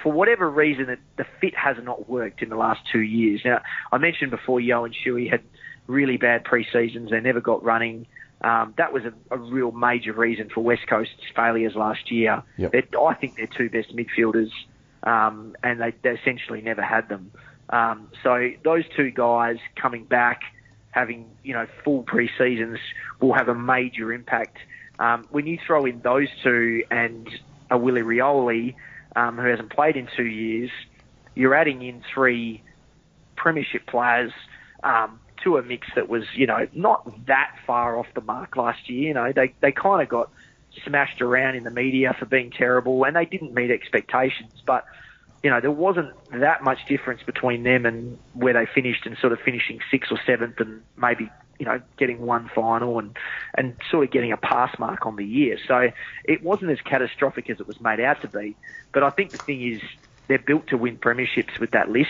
[0.02, 3.42] for whatever reason, it, the fit has not worked in the last two years.
[3.44, 3.60] Now,
[3.92, 5.42] I mentioned before, Yeo and Shuey had
[5.86, 7.10] really bad pre-seasons.
[7.10, 8.06] They never got running.
[8.40, 12.42] Um, that was a, a real major reason for West Coast's failures last year.
[12.58, 12.94] Yep.
[13.00, 14.50] I think they're two best midfielders,
[15.02, 17.32] um, and they, they essentially never had them.
[17.70, 20.42] Um, so those two guys coming back,
[20.94, 22.78] having you know full pre-seasons,
[23.20, 24.58] will have a major impact.
[24.98, 27.28] Um, when you throw in those two and
[27.68, 28.76] a Willie Rioli,
[29.16, 30.70] um, who hasn't played in two years,
[31.34, 32.62] you're adding in three
[33.34, 34.32] premiership players
[34.84, 38.88] um, to a mix that was, you know, not that far off the mark last
[38.88, 39.08] year.
[39.08, 40.30] You know, they they kind of got
[40.86, 44.52] smashed around in the media for being terrible, and they didn't meet expectations.
[44.64, 44.84] But
[45.44, 49.32] you know, there wasn't that much difference between them and where they finished, and sort
[49.34, 53.16] of finishing sixth or seventh, and maybe you know, getting one final and,
[53.56, 55.56] and sort of getting a pass mark on the year.
[55.68, 55.90] So
[56.24, 58.56] it wasn't as catastrophic as it was made out to be.
[58.92, 59.80] But I think the thing is,
[60.26, 62.08] they're built to win premierships with that list.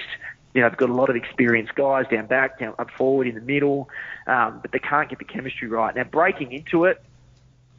[0.55, 3.35] You know, they've got a lot of experienced guys down back, down up forward, in
[3.35, 3.89] the middle,
[4.29, 5.95] um, but they can't get the chemistry right.
[5.95, 7.03] Now, breaking into it,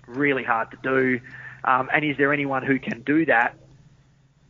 [0.05, 1.21] really hard to do.
[1.63, 3.55] Um, and is there anyone who can do that?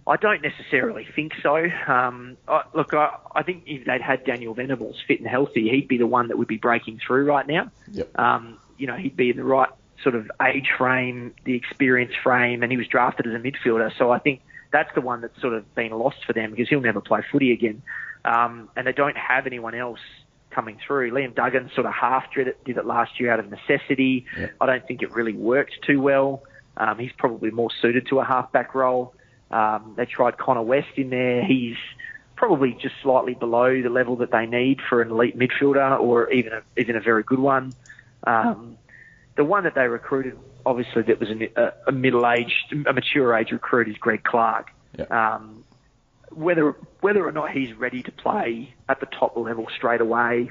[0.08, 1.56] I don't necessarily think so.
[1.88, 5.88] Um, I, look, I, I think if they'd had Daniel Venables fit and healthy, he'd
[5.88, 7.72] be the one that would be breaking through right now.
[7.92, 8.20] Yep.
[8.20, 9.70] Um, you know, he'd be in the right
[10.04, 13.92] sort of age frame, the experience frame, and he was drafted as a midfielder.
[13.98, 14.42] So I think
[14.72, 17.52] that's the one that's sort of been lost for them because he'll never play footy
[17.52, 17.82] again.
[18.26, 20.00] Um, and they don't have anyone else
[20.52, 21.12] coming through.
[21.12, 24.26] Liam Duggan sort of half did it, did it last year out of necessity.
[24.38, 24.56] Yep.
[24.62, 26.44] I don't think it really worked too well.
[26.78, 29.14] Um, he's probably more suited to a halfback role.
[29.52, 31.44] Um, they tried Connor West in there.
[31.44, 31.78] He's
[32.36, 36.54] probably just slightly below the level that they need for an elite midfielder or even
[36.54, 37.74] a, even a very good one.
[38.26, 38.78] Um,
[39.36, 43.88] the one that they recruited, obviously, that was a, a middle-aged, a mature age recruit
[43.88, 44.72] is Greg Clark.
[44.98, 45.12] Yep.
[45.12, 45.64] Um,
[46.32, 50.50] whether whether or not he's ready to play at the top level straight away,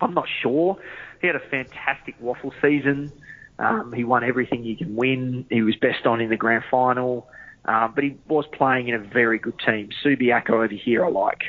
[0.00, 0.76] I'm not sure.
[1.20, 3.12] He had a fantastic WAFL season.
[3.58, 5.46] Um, he won everything you can win.
[5.50, 7.28] He was best on in the grand final.
[7.68, 9.90] Um, but he was playing in a very good team.
[10.02, 11.42] Subiaco over here are like,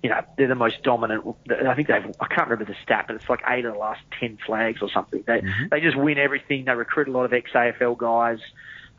[0.00, 1.24] you know, they're the most dominant.
[1.50, 4.00] I think they've, I can't remember the stat, but it's like eight of the last
[4.20, 5.24] 10 flags or something.
[5.26, 5.42] They,
[5.72, 6.66] they just win everything.
[6.66, 8.38] They recruit a lot of ex-AFL guys,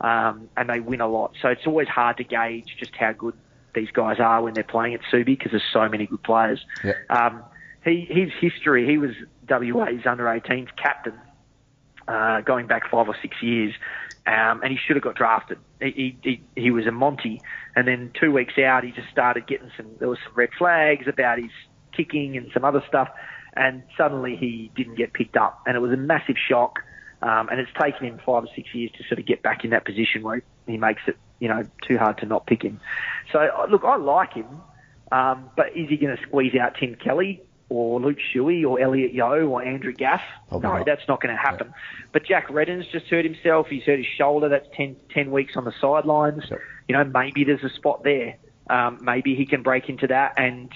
[0.02, 1.32] um, and they win a lot.
[1.40, 3.34] So it's always hard to gauge just how good
[3.74, 6.60] these guys are when they're playing at Subi because there's so many good players.
[6.84, 6.92] Yeah.
[7.08, 7.44] Um,
[7.82, 9.12] he, his history, he was
[9.48, 11.14] WA's under 18s captain
[12.08, 13.74] uh, going back five or six years,
[14.28, 15.58] um, and he should have got drafted.
[15.80, 17.40] He, he, he, was a Monty,
[17.74, 19.86] and then two weeks out, he just started getting some.
[19.98, 21.50] There was some red flags about his
[21.96, 23.08] kicking and some other stuff,
[23.54, 26.80] and suddenly he didn't get picked up, and it was a massive shock.
[27.20, 29.70] Um, and it's taken him five or six years to sort of get back in
[29.70, 32.80] that position where he makes it, you know, too hard to not pick him.
[33.32, 34.46] So uh, look, I like him,
[35.10, 37.42] um, but is he going to squeeze out Tim Kelly?
[37.68, 40.22] Or Luke Shuey or Elliot Yeo or Andrew Gaff.
[40.48, 41.72] Probably no, that's not going to happen.
[42.12, 43.66] But Jack Redden's just hurt himself.
[43.68, 44.48] He's hurt his shoulder.
[44.48, 46.44] That's 10, 10 weeks on the sidelines.
[46.50, 46.60] Yep.
[46.88, 48.36] You know, maybe there's a spot there.
[48.70, 50.70] Um, maybe he can break into that and,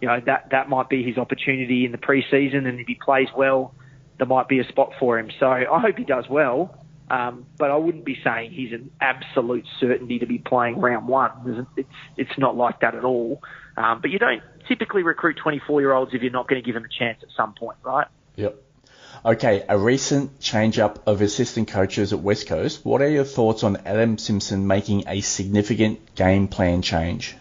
[0.00, 2.66] you know, that, that might be his opportunity in the preseason.
[2.66, 3.74] And if he plays well,
[4.18, 5.30] there might be a spot for him.
[5.38, 6.84] So I hope he does well.
[7.10, 11.66] Um, but I wouldn't be saying he's an absolute certainty to be playing round one.
[11.76, 13.42] It's it's not like that at all.
[13.76, 16.74] Um, but you don't typically recruit 24 year olds if you're not going to give
[16.74, 18.06] them a chance at some point, right?
[18.36, 18.56] Yep.
[19.24, 22.84] Okay, a recent change up of assistant coaches at West Coast.
[22.84, 27.34] What are your thoughts on Adam Simpson making a significant game plan change?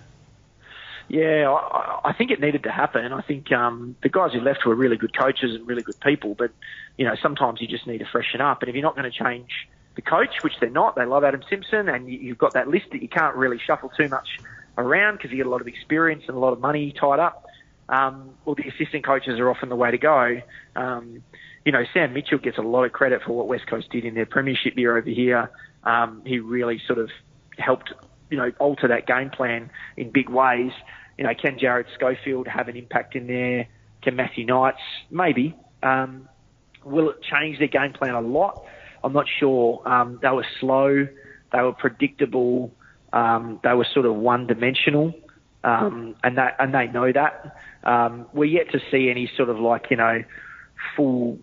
[1.09, 3.11] Yeah, I, I think it needed to happen.
[3.11, 6.35] I think um, the guys who left were really good coaches and really good people,
[6.35, 6.51] but
[6.97, 8.61] you know sometimes you just need to freshen up.
[8.61, 9.49] And if you're not going to change
[9.95, 12.85] the coach, which they're not, they love Adam Simpson, and you, you've got that list
[12.93, 14.39] that you can't really shuffle too much
[14.77, 17.45] around because you get a lot of experience and a lot of money tied up.
[17.89, 20.41] Um, well, the assistant coaches are often the way to go.
[20.75, 21.23] Um,
[21.65, 24.15] you know, Sam Mitchell gets a lot of credit for what West Coast did in
[24.15, 25.51] their premiership year over here.
[25.83, 27.09] Um, he really sort of
[27.57, 27.93] helped,
[28.29, 30.71] you know, alter that game plan in big ways.
[31.17, 33.67] You know, can Jarrad Schofield have an impact in there?
[34.01, 34.81] Can Matthew Knights?
[35.11, 35.55] Maybe.
[35.81, 36.27] Um,
[36.83, 38.65] will it change their game plan a lot?
[39.03, 39.81] I'm not sure.
[39.87, 41.07] Um, they were slow.
[41.51, 42.71] They were predictable.
[43.13, 45.13] Um, they were sort of one-dimensional,
[45.63, 47.57] um, and that and they know that.
[47.83, 50.23] Um, we're yet to see any sort of like you know
[50.95, 51.39] full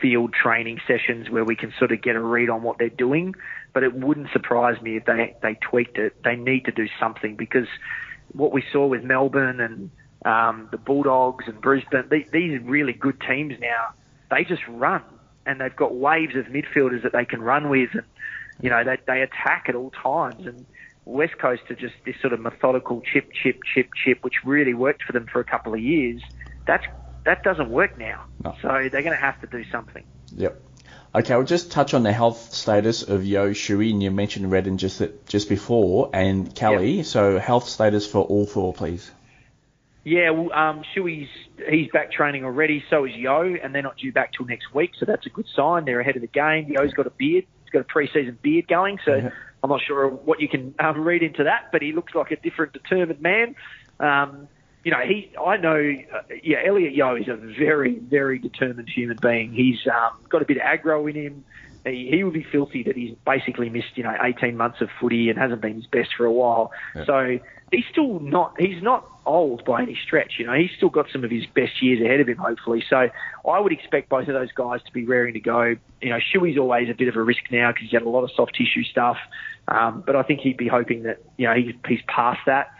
[0.00, 3.34] field training sessions where we can sort of get a read on what they're doing.
[3.72, 6.22] But it wouldn't surprise me if they they tweaked it.
[6.22, 7.66] They need to do something because
[8.32, 9.90] what we saw with Melbourne and
[10.24, 13.88] um, the Bulldogs and Brisbane, these, these really good teams now,
[14.30, 15.02] they just run
[15.46, 18.04] and they've got waves of midfielders that they can run with, and
[18.60, 20.46] you know they they attack at all times.
[20.46, 20.66] And
[21.04, 25.02] West Coast are just this sort of methodical chip, chip, chip, chip, which really worked
[25.02, 26.22] for them for a couple of years.
[26.66, 26.84] That's
[27.24, 28.24] that doesn't work now.
[28.42, 28.54] No.
[28.62, 30.04] So they're going to have to do something.
[30.36, 30.60] Yep.
[31.14, 34.78] Okay, we'll just touch on the health status of Yeo Shuey, and you mentioned Redden
[34.78, 37.02] just just before, and Kelly.
[37.04, 39.10] So health status for all four, please.
[40.02, 41.28] Yeah, well, um, Shuey's
[41.70, 42.84] he's back training already.
[42.90, 44.90] So is Yeo, and they're not due back till next week.
[44.98, 45.84] So that's a good sign.
[45.84, 46.66] They're ahead of the game.
[46.68, 47.46] Yeo's got a beard.
[47.74, 48.98] Got a pre-season beard going.
[49.04, 49.30] So Yeah.
[49.62, 52.36] I'm not sure what you can um, read into that, but he looks like a
[52.36, 53.56] different, determined man.
[53.98, 54.46] Um,
[54.84, 55.32] you know, he.
[55.44, 55.74] I know.
[56.12, 59.52] Uh, yeah, Elliot Yeo is a very, very determined human being.
[59.52, 61.44] He's um, got a bit of aggro in him.
[61.84, 65.28] He, he would be filthy that he's basically missed, you know, 18 months of footy
[65.28, 66.72] and hasn't been his best for a while.
[66.94, 67.04] Yeah.
[67.04, 67.38] So
[67.70, 70.34] he's still not, he's not old by any stretch.
[70.38, 72.82] You know, he's still got some of his best years ahead of him, hopefully.
[72.88, 73.08] So
[73.48, 75.76] I would expect both of those guys to be raring to go.
[76.00, 78.24] You know, Shuey's always a bit of a risk now because he's had a lot
[78.24, 79.16] of soft tissue stuff.
[79.68, 82.70] Um, but I think he'd be hoping that, you know, he's, he's past that.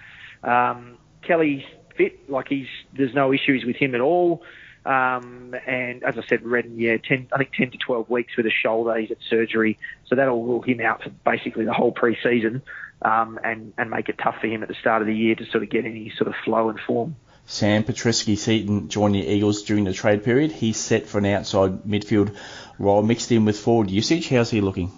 [0.42, 1.62] Um, Kelly's
[1.96, 4.42] fit, like he's, there's no issues with him at all.
[4.85, 8.47] Um, and as I said, Redden, yeah, 10, I think 10 to 12 weeks with
[8.47, 8.97] a shoulder.
[8.97, 9.78] He's at surgery.
[10.07, 12.62] So that'll rule him out for basically the whole pre-season
[13.03, 15.47] um, and, and make it tough for him at the start of the year to
[15.47, 17.16] sort of get any sort of flow and form.
[17.47, 20.51] Sam Petrevski-Seton joined the Eagles during the trade period.
[20.51, 22.35] He's set for an outside midfield
[22.78, 24.28] role mixed in with forward usage.
[24.28, 24.91] How's he looking?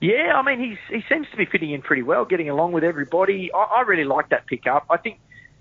[0.00, 2.84] Yeah, I mean, he's, he seems to be fitting in pretty well, getting along with
[2.84, 3.50] everybody.
[3.52, 4.86] I, I really like that pickup.
[4.90, 5.18] I think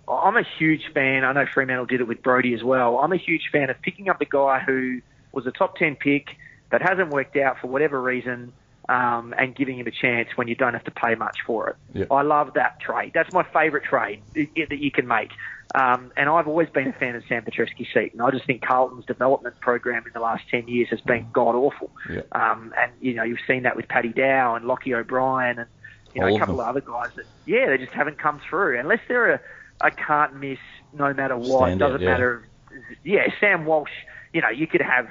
[0.07, 1.23] I'm a huge fan.
[1.23, 2.99] I know Fremantle did it with Brodie as well.
[2.99, 5.01] I'm a huge fan of picking up the guy who
[5.31, 6.27] was a top 10 pick
[6.71, 8.53] that hasn't worked out for whatever reason
[8.87, 11.75] um, and giving him a chance when you don't have to pay much for it.
[11.93, 12.11] Yep.
[12.11, 13.11] I love that trade.
[13.13, 15.31] That's my favourite trade that you can make.
[15.73, 18.11] Um, and I've always been a fan of Sam Petrevski-Seton.
[18.13, 21.55] And I just think Carlton's development program in the last 10 years has been god
[21.55, 21.89] awful.
[22.09, 22.27] Yep.
[22.33, 25.67] Um, and, you know, you've seen that with Paddy Dow and Lochie O'Brien and,
[26.13, 26.63] you know, All a couple them.
[26.65, 28.79] of other guys that, yeah, they just haven't come through.
[28.79, 29.39] Unless they're a,
[29.81, 30.59] a can't miss
[30.93, 31.69] no matter what.
[31.69, 32.09] Standout, doesn't yeah.
[32.09, 32.47] matter.
[33.03, 33.91] Yeah, Sam Walsh,
[34.33, 35.07] you know, you could have,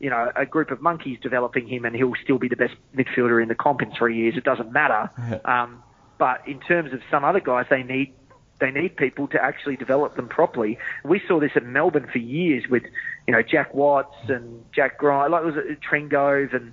[0.00, 3.42] you know, a group of monkeys developing him and he'll still be the best midfielder
[3.42, 4.36] in the comp in three years.
[4.36, 5.10] It doesn't matter.
[5.18, 5.38] Yeah.
[5.44, 5.82] Um,
[6.18, 8.12] but in terms of some other guys, they need
[8.58, 10.78] they need people to actually develop them properly.
[11.04, 12.84] We saw this at Melbourne for years with,
[13.26, 16.72] you know, Jack Watts and Jack Grimes, like it was Trengove and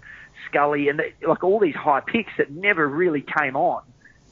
[0.49, 3.83] Scully, and they, like all these high picks that never really came on.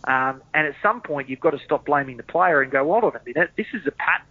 [0.03, 3.03] Um, and at some point, you've got to stop blaming the player and go, hold
[3.03, 4.25] on a minute, this is a pattern.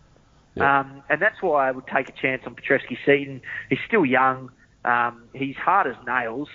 [0.57, 0.81] Yeah.
[0.81, 3.41] Um, and that's why I would take a chance on Petrevski-Seton.
[3.69, 4.51] He's still young.
[4.85, 6.49] Um, he's hard as nails.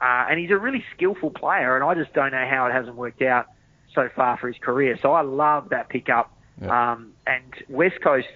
[0.00, 1.76] Uh, and he's a really skillful player.
[1.76, 3.48] And I just don't know how it hasn't worked out
[3.94, 4.98] so far for his career.
[5.00, 6.34] So I love that pickup.
[6.60, 6.92] Yeah.
[6.92, 8.26] Um, and West Coast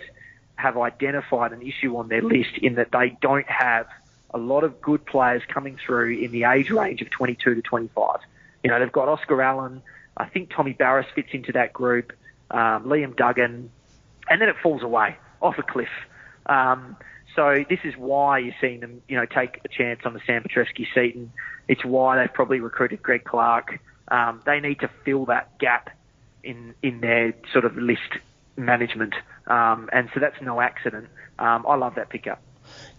[0.56, 3.86] have identified an issue on their list in that they don't have
[4.32, 8.20] a lot of good players coming through in the age range of 22 to 25.
[8.62, 9.82] You know, they've got Oscar Allen.
[10.16, 12.12] I think Tommy Barrass fits into that group.
[12.50, 13.70] Um, Liam Duggan,
[14.30, 15.88] and then it falls away off a cliff.
[16.46, 16.96] Um,
[17.34, 20.42] so this is why you're seeing them, you know, take a chance on the Sam
[20.42, 21.30] Petrevski-Seton, and
[21.68, 23.78] It's why they've probably recruited Greg Clark.
[24.08, 25.90] Um, they need to fill that gap
[26.42, 28.00] in in their sort of list
[28.56, 29.14] management,
[29.48, 31.08] um, and so that's no accident.
[31.38, 32.40] Um, I love that pickup.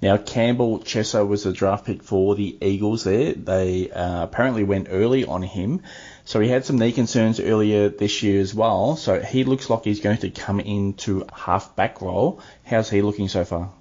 [0.02, 3.34] Now, Campbell Chesser was a draft pick for the Eagles there.
[3.34, 5.82] They uh, apparently went early on him.
[6.28, 8.98] So he had some knee concerns earlier this year as well.
[8.98, 12.42] So he looks like he's going to come into half back role.
[12.66, 13.72] How's he looking so far?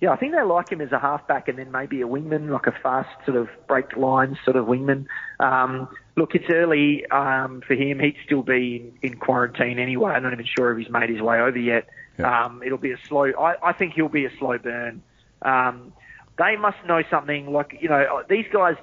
[0.00, 2.66] Yeah, I think they like him as a halfback and then maybe a wingman, like
[2.66, 5.06] a fast sort of break line sort of wingman.
[5.38, 8.00] Um, look, it's early um, for him.
[8.00, 10.14] He'd still be in, in quarantine anyway.
[10.14, 11.86] I'm not even sure if he's made his way over yet.
[12.18, 12.46] Yeah.
[12.46, 13.30] Um, it'll be a slow.
[13.38, 15.00] I, I think he'll be a slow burn.
[15.42, 15.92] Um,
[16.38, 17.52] they must know something.
[17.52, 18.74] Like you know, these guys.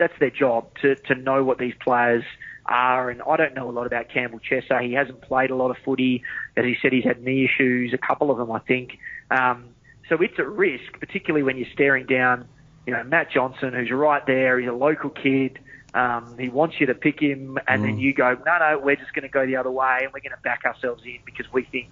[0.00, 2.24] That's their job to to know what these players
[2.66, 3.10] are.
[3.10, 4.82] And I don't know a lot about Campbell Chesser.
[4.82, 6.24] He hasn't played a lot of footy.
[6.56, 8.98] As he said, he's had knee issues, a couple of them, I think.
[9.30, 9.74] Um,
[10.08, 12.48] so it's a risk, particularly when you're staring down,
[12.86, 14.58] you know, Matt Johnson, who's right there.
[14.58, 15.60] He's a local kid.
[15.94, 19.12] Um, he wants you to pick him, and then you go, no, no, we're just
[19.12, 21.64] going to go the other way, and we're going to back ourselves in because we
[21.64, 21.90] think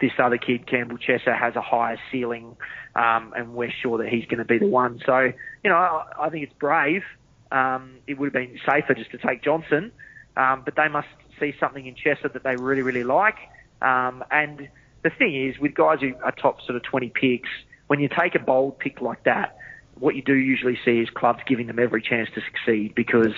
[0.00, 2.56] this other kid, Campbell Chesser, has a higher ceiling,
[2.94, 5.00] um, and we're sure that he's going to be the one.
[5.04, 5.18] So,
[5.62, 7.02] you know, I, I think it's brave.
[7.50, 9.92] Um, it would have been safer just to take Johnson,
[10.36, 13.36] um, but they must see something in Chesser that they really, really like.
[13.80, 14.68] Um, and
[15.02, 17.48] the thing is, with guys who are top sort of 20 picks,
[17.86, 19.58] when you take a bold pick like that,
[19.98, 23.34] what you do usually see is clubs giving them every chance to succeed because,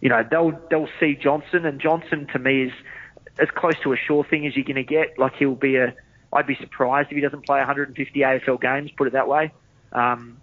[0.00, 2.72] you know, they'll they'll see Johnson, and Johnson to me is
[3.38, 5.18] as close to a sure thing as you're going to get.
[5.18, 5.94] Like he'll be a,
[6.32, 8.90] I'd be surprised if he doesn't play 150 AFL games.
[8.96, 9.52] Put it that way.
[9.92, 10.38] Um,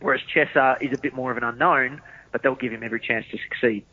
[0.00, 2.00] whereas Chesser is a bit more of an unknown,
[2.32, 3.84] but they'll give him every chance to succeed.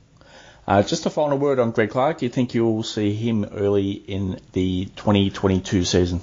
[0.67, 2.19] Uh, just a final word on Greg Clark.
[2.19, 6.21] Do you think you'll see him early in the 2022 season?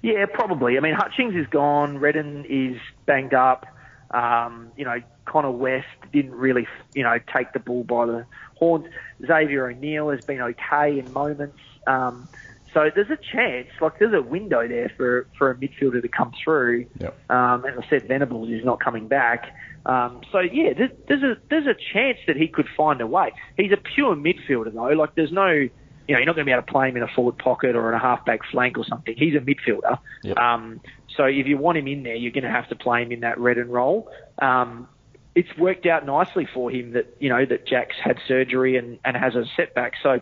[0.00, 0.76] Yeah, probably.
[0.76, 1.98] I mean, Hutchings is gone.
[1.98, 3.66] Redden is banged up.
[4.10, 8.86] Um, you know, Connor West didn't really, you know, take the bull by the horns.
[9.24, 11.58] Xavier O'Neill has been okay in moments.
[11.86, 12.28] Um,
[12.74, 16.32] so there's a chance, like there's a window there for, for a midfielder to come
[16.42, 16.86] through.
[17.00, 17.30] Yep.
[17.30, 19.54] Um, as I said, Venables is not coming back.
[19.84, 23.32] Um, so yeah, there's, there's a there's a chance that he could find a way.
[23.56, 24.88] He's a pure midfielder though.
[24.88, 25.70] Like there's no, you
[26.08, 27.88] know, you're not going to be able to play him in a forward pocket or
[27.88, 29.14] in a halfback flank or something.
[29.16, 29.98] He's a midfielder.
[30.22, 30.36] Yep.
[30.36, 30.80] Um,
[31.16, 33.20] so if you want him in there, you're going to have to play him in
[33.20, 34.10] that red and roll.
[34.40, 34.88] Um,
[35.34, 39.16] it's worked out nicely for him that you know that Jack's had surgery and, and
[39.16, 40.20] has a setback, so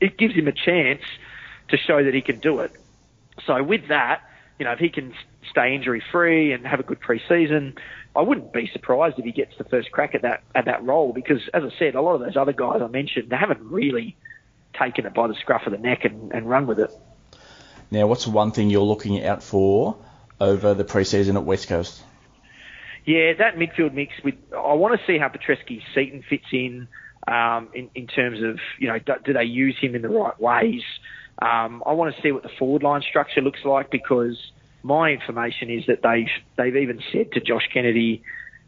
[0.00, 1.02] it gives him a chance
[1.68, 2.72] to show that he can do it.
[3.46, 4.22] So with that,
[4.58, 5.14] you know, if he can
[5.50, 7.74] stay injury free and have a good pre-season,
[8.14, 11.12] I wouldn't be surprised if he gets the first crack at that at that role
[11.12, 14.16] because, as I said, a lot of those other guys I mentioned they haven't really
[14.78, 16.90] taken it by the scruff of the neck and, and run with it.
[17.90, 19.96] Now, what's one thing you're looking out for
[20.40, 22.02] over the pre-season at West Coast?
[23.04, 24.12] Yeah, that midfield mix.
[24.22, 26.86] With I want to see how Petrevski Seaton fits in,
[27.26, 30.38] um, in in terms of you know do, do they use him in the right
[30.40, 30.82] ways.
[31.40, 34.36] Um, I want to see what the forward line structure looks like because
[34.82, 38.22] my information is that they've they've even said to Josh Kennedy,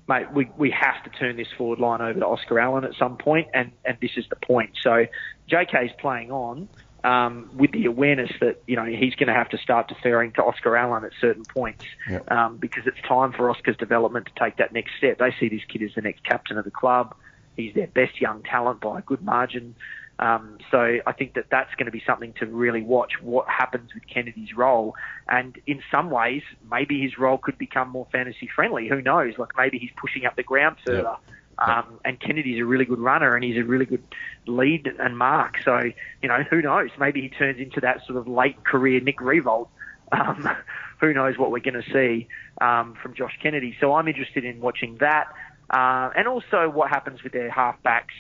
[0.09, 3.17] mate, we we have to turn this forward line over to Oscar Allen at some
[3.17, 4.71] point, and and this is the point.
[4.83, 5.07] So
[5.51, 6.69] JK is playing on
[7.05, 10.43] um, with the awareness that you know he's going to have to start deferring to
[10.43, 12.31] Oscar Allen at certain points Yep.
[12.31, 15.19] um, because it's time for Oscar's development to take that next step.
[15.19, 17.15] They see this kid as the next captain of the club.
[17.57, 19.77] He's their best young talent by a good margin.
[20.19, 23.93] Um, so I think that that's going to be something to really watch what happens
[23.95, 24.95] with Kennedy's role.
[25.29, 28.89] And in some ways, maybe his role could become more fantasy friendly.
[28.89, 29.35] Who knows?
[29.39, 31.17] Like maybe he's pushing up the ground further.
[31.59, 34.03] Um, and Kennedy's a really good runner and he's a really good
[34.47, 35.57] lead and mark.
[35.65, 35.81] So,
[36.23, 36.91] you know, who knows?
[36.99, 39.69] Maybe he turns into that sort of late career Nick Riewoldt.
[40.13, 40.49] Um,
[41.01, 42.29] who knows what we're going to see
[42.61, 43.77] um, from Josh Kennedy.
[43.81, 45.27] So I'm interested in watching that.
[45.71, 48.15] Uh, and also what happens with their halfbacks.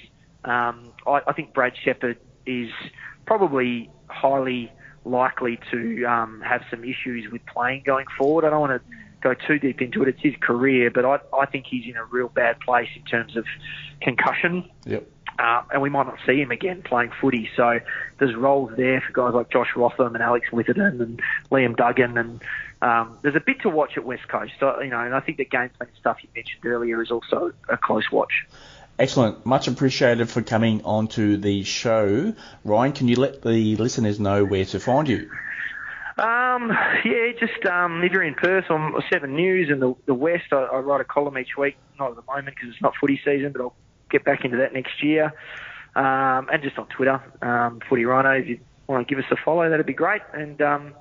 [0.44, 2.70] Um, I, I think Brad Sheppard is
[3.26, 4.70] probably highly
[5.04, 8.44] likely to um, have some issues with playing going forward.
[8.44, 10.08] I don't want to go too deep into it.
[10.08, 13.36] It's his career, but I, I think he's in a real bad place in terms
[13.36, 13.44] of
[14.00, 14.70] concussion.
[14.84, 15.08] Yep.
[15.38, 17.50] Uh, and we might not see him again playing footy.
[17.56, 17.80] So
[18.18, 22.40] there's roles there for guys like Josh Rotham and Alex Witherden and Liam Duggan, and
[22.82, 24.52] um, there's a bit to watch at West Coast.
[24.60, 27.52] So, you know, and I think the game plan stuff you mentioned earlier is also
[27.68, 28.46] a close watch.
[28.98, 29.44] Excellent.
[29.44, 32.32] Much appreciated for coming onto the show.
[32.64, 35.30] Ryan, can you let the listeners know where to find you?
[36.16, 36.70] Um,
[37.04, 40.58] yeah, just um, if you're in Perth on Seven News and the, the West, I,
[40.58, 41.76] I write a column each week.
[41.98, 43.74] Not at the moment because it's not footy season, but I'll
[44.10, 45.32] get back into that next year.
[45.96, 48.30] Um, and just on Twitter, um, Footy Rhino.
[48.30, 50.22] If you want to give us a follow, that'd be great.
[50.32, 50.94] And um,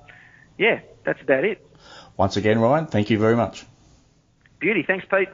[0.58, 1.64] yeah, that's about it.
[2.16, 3.64] Once again, Ryan, thank you very much.
[4.58, 4.82] Beauty.
[4.84, 5.28] Thanks, Pete.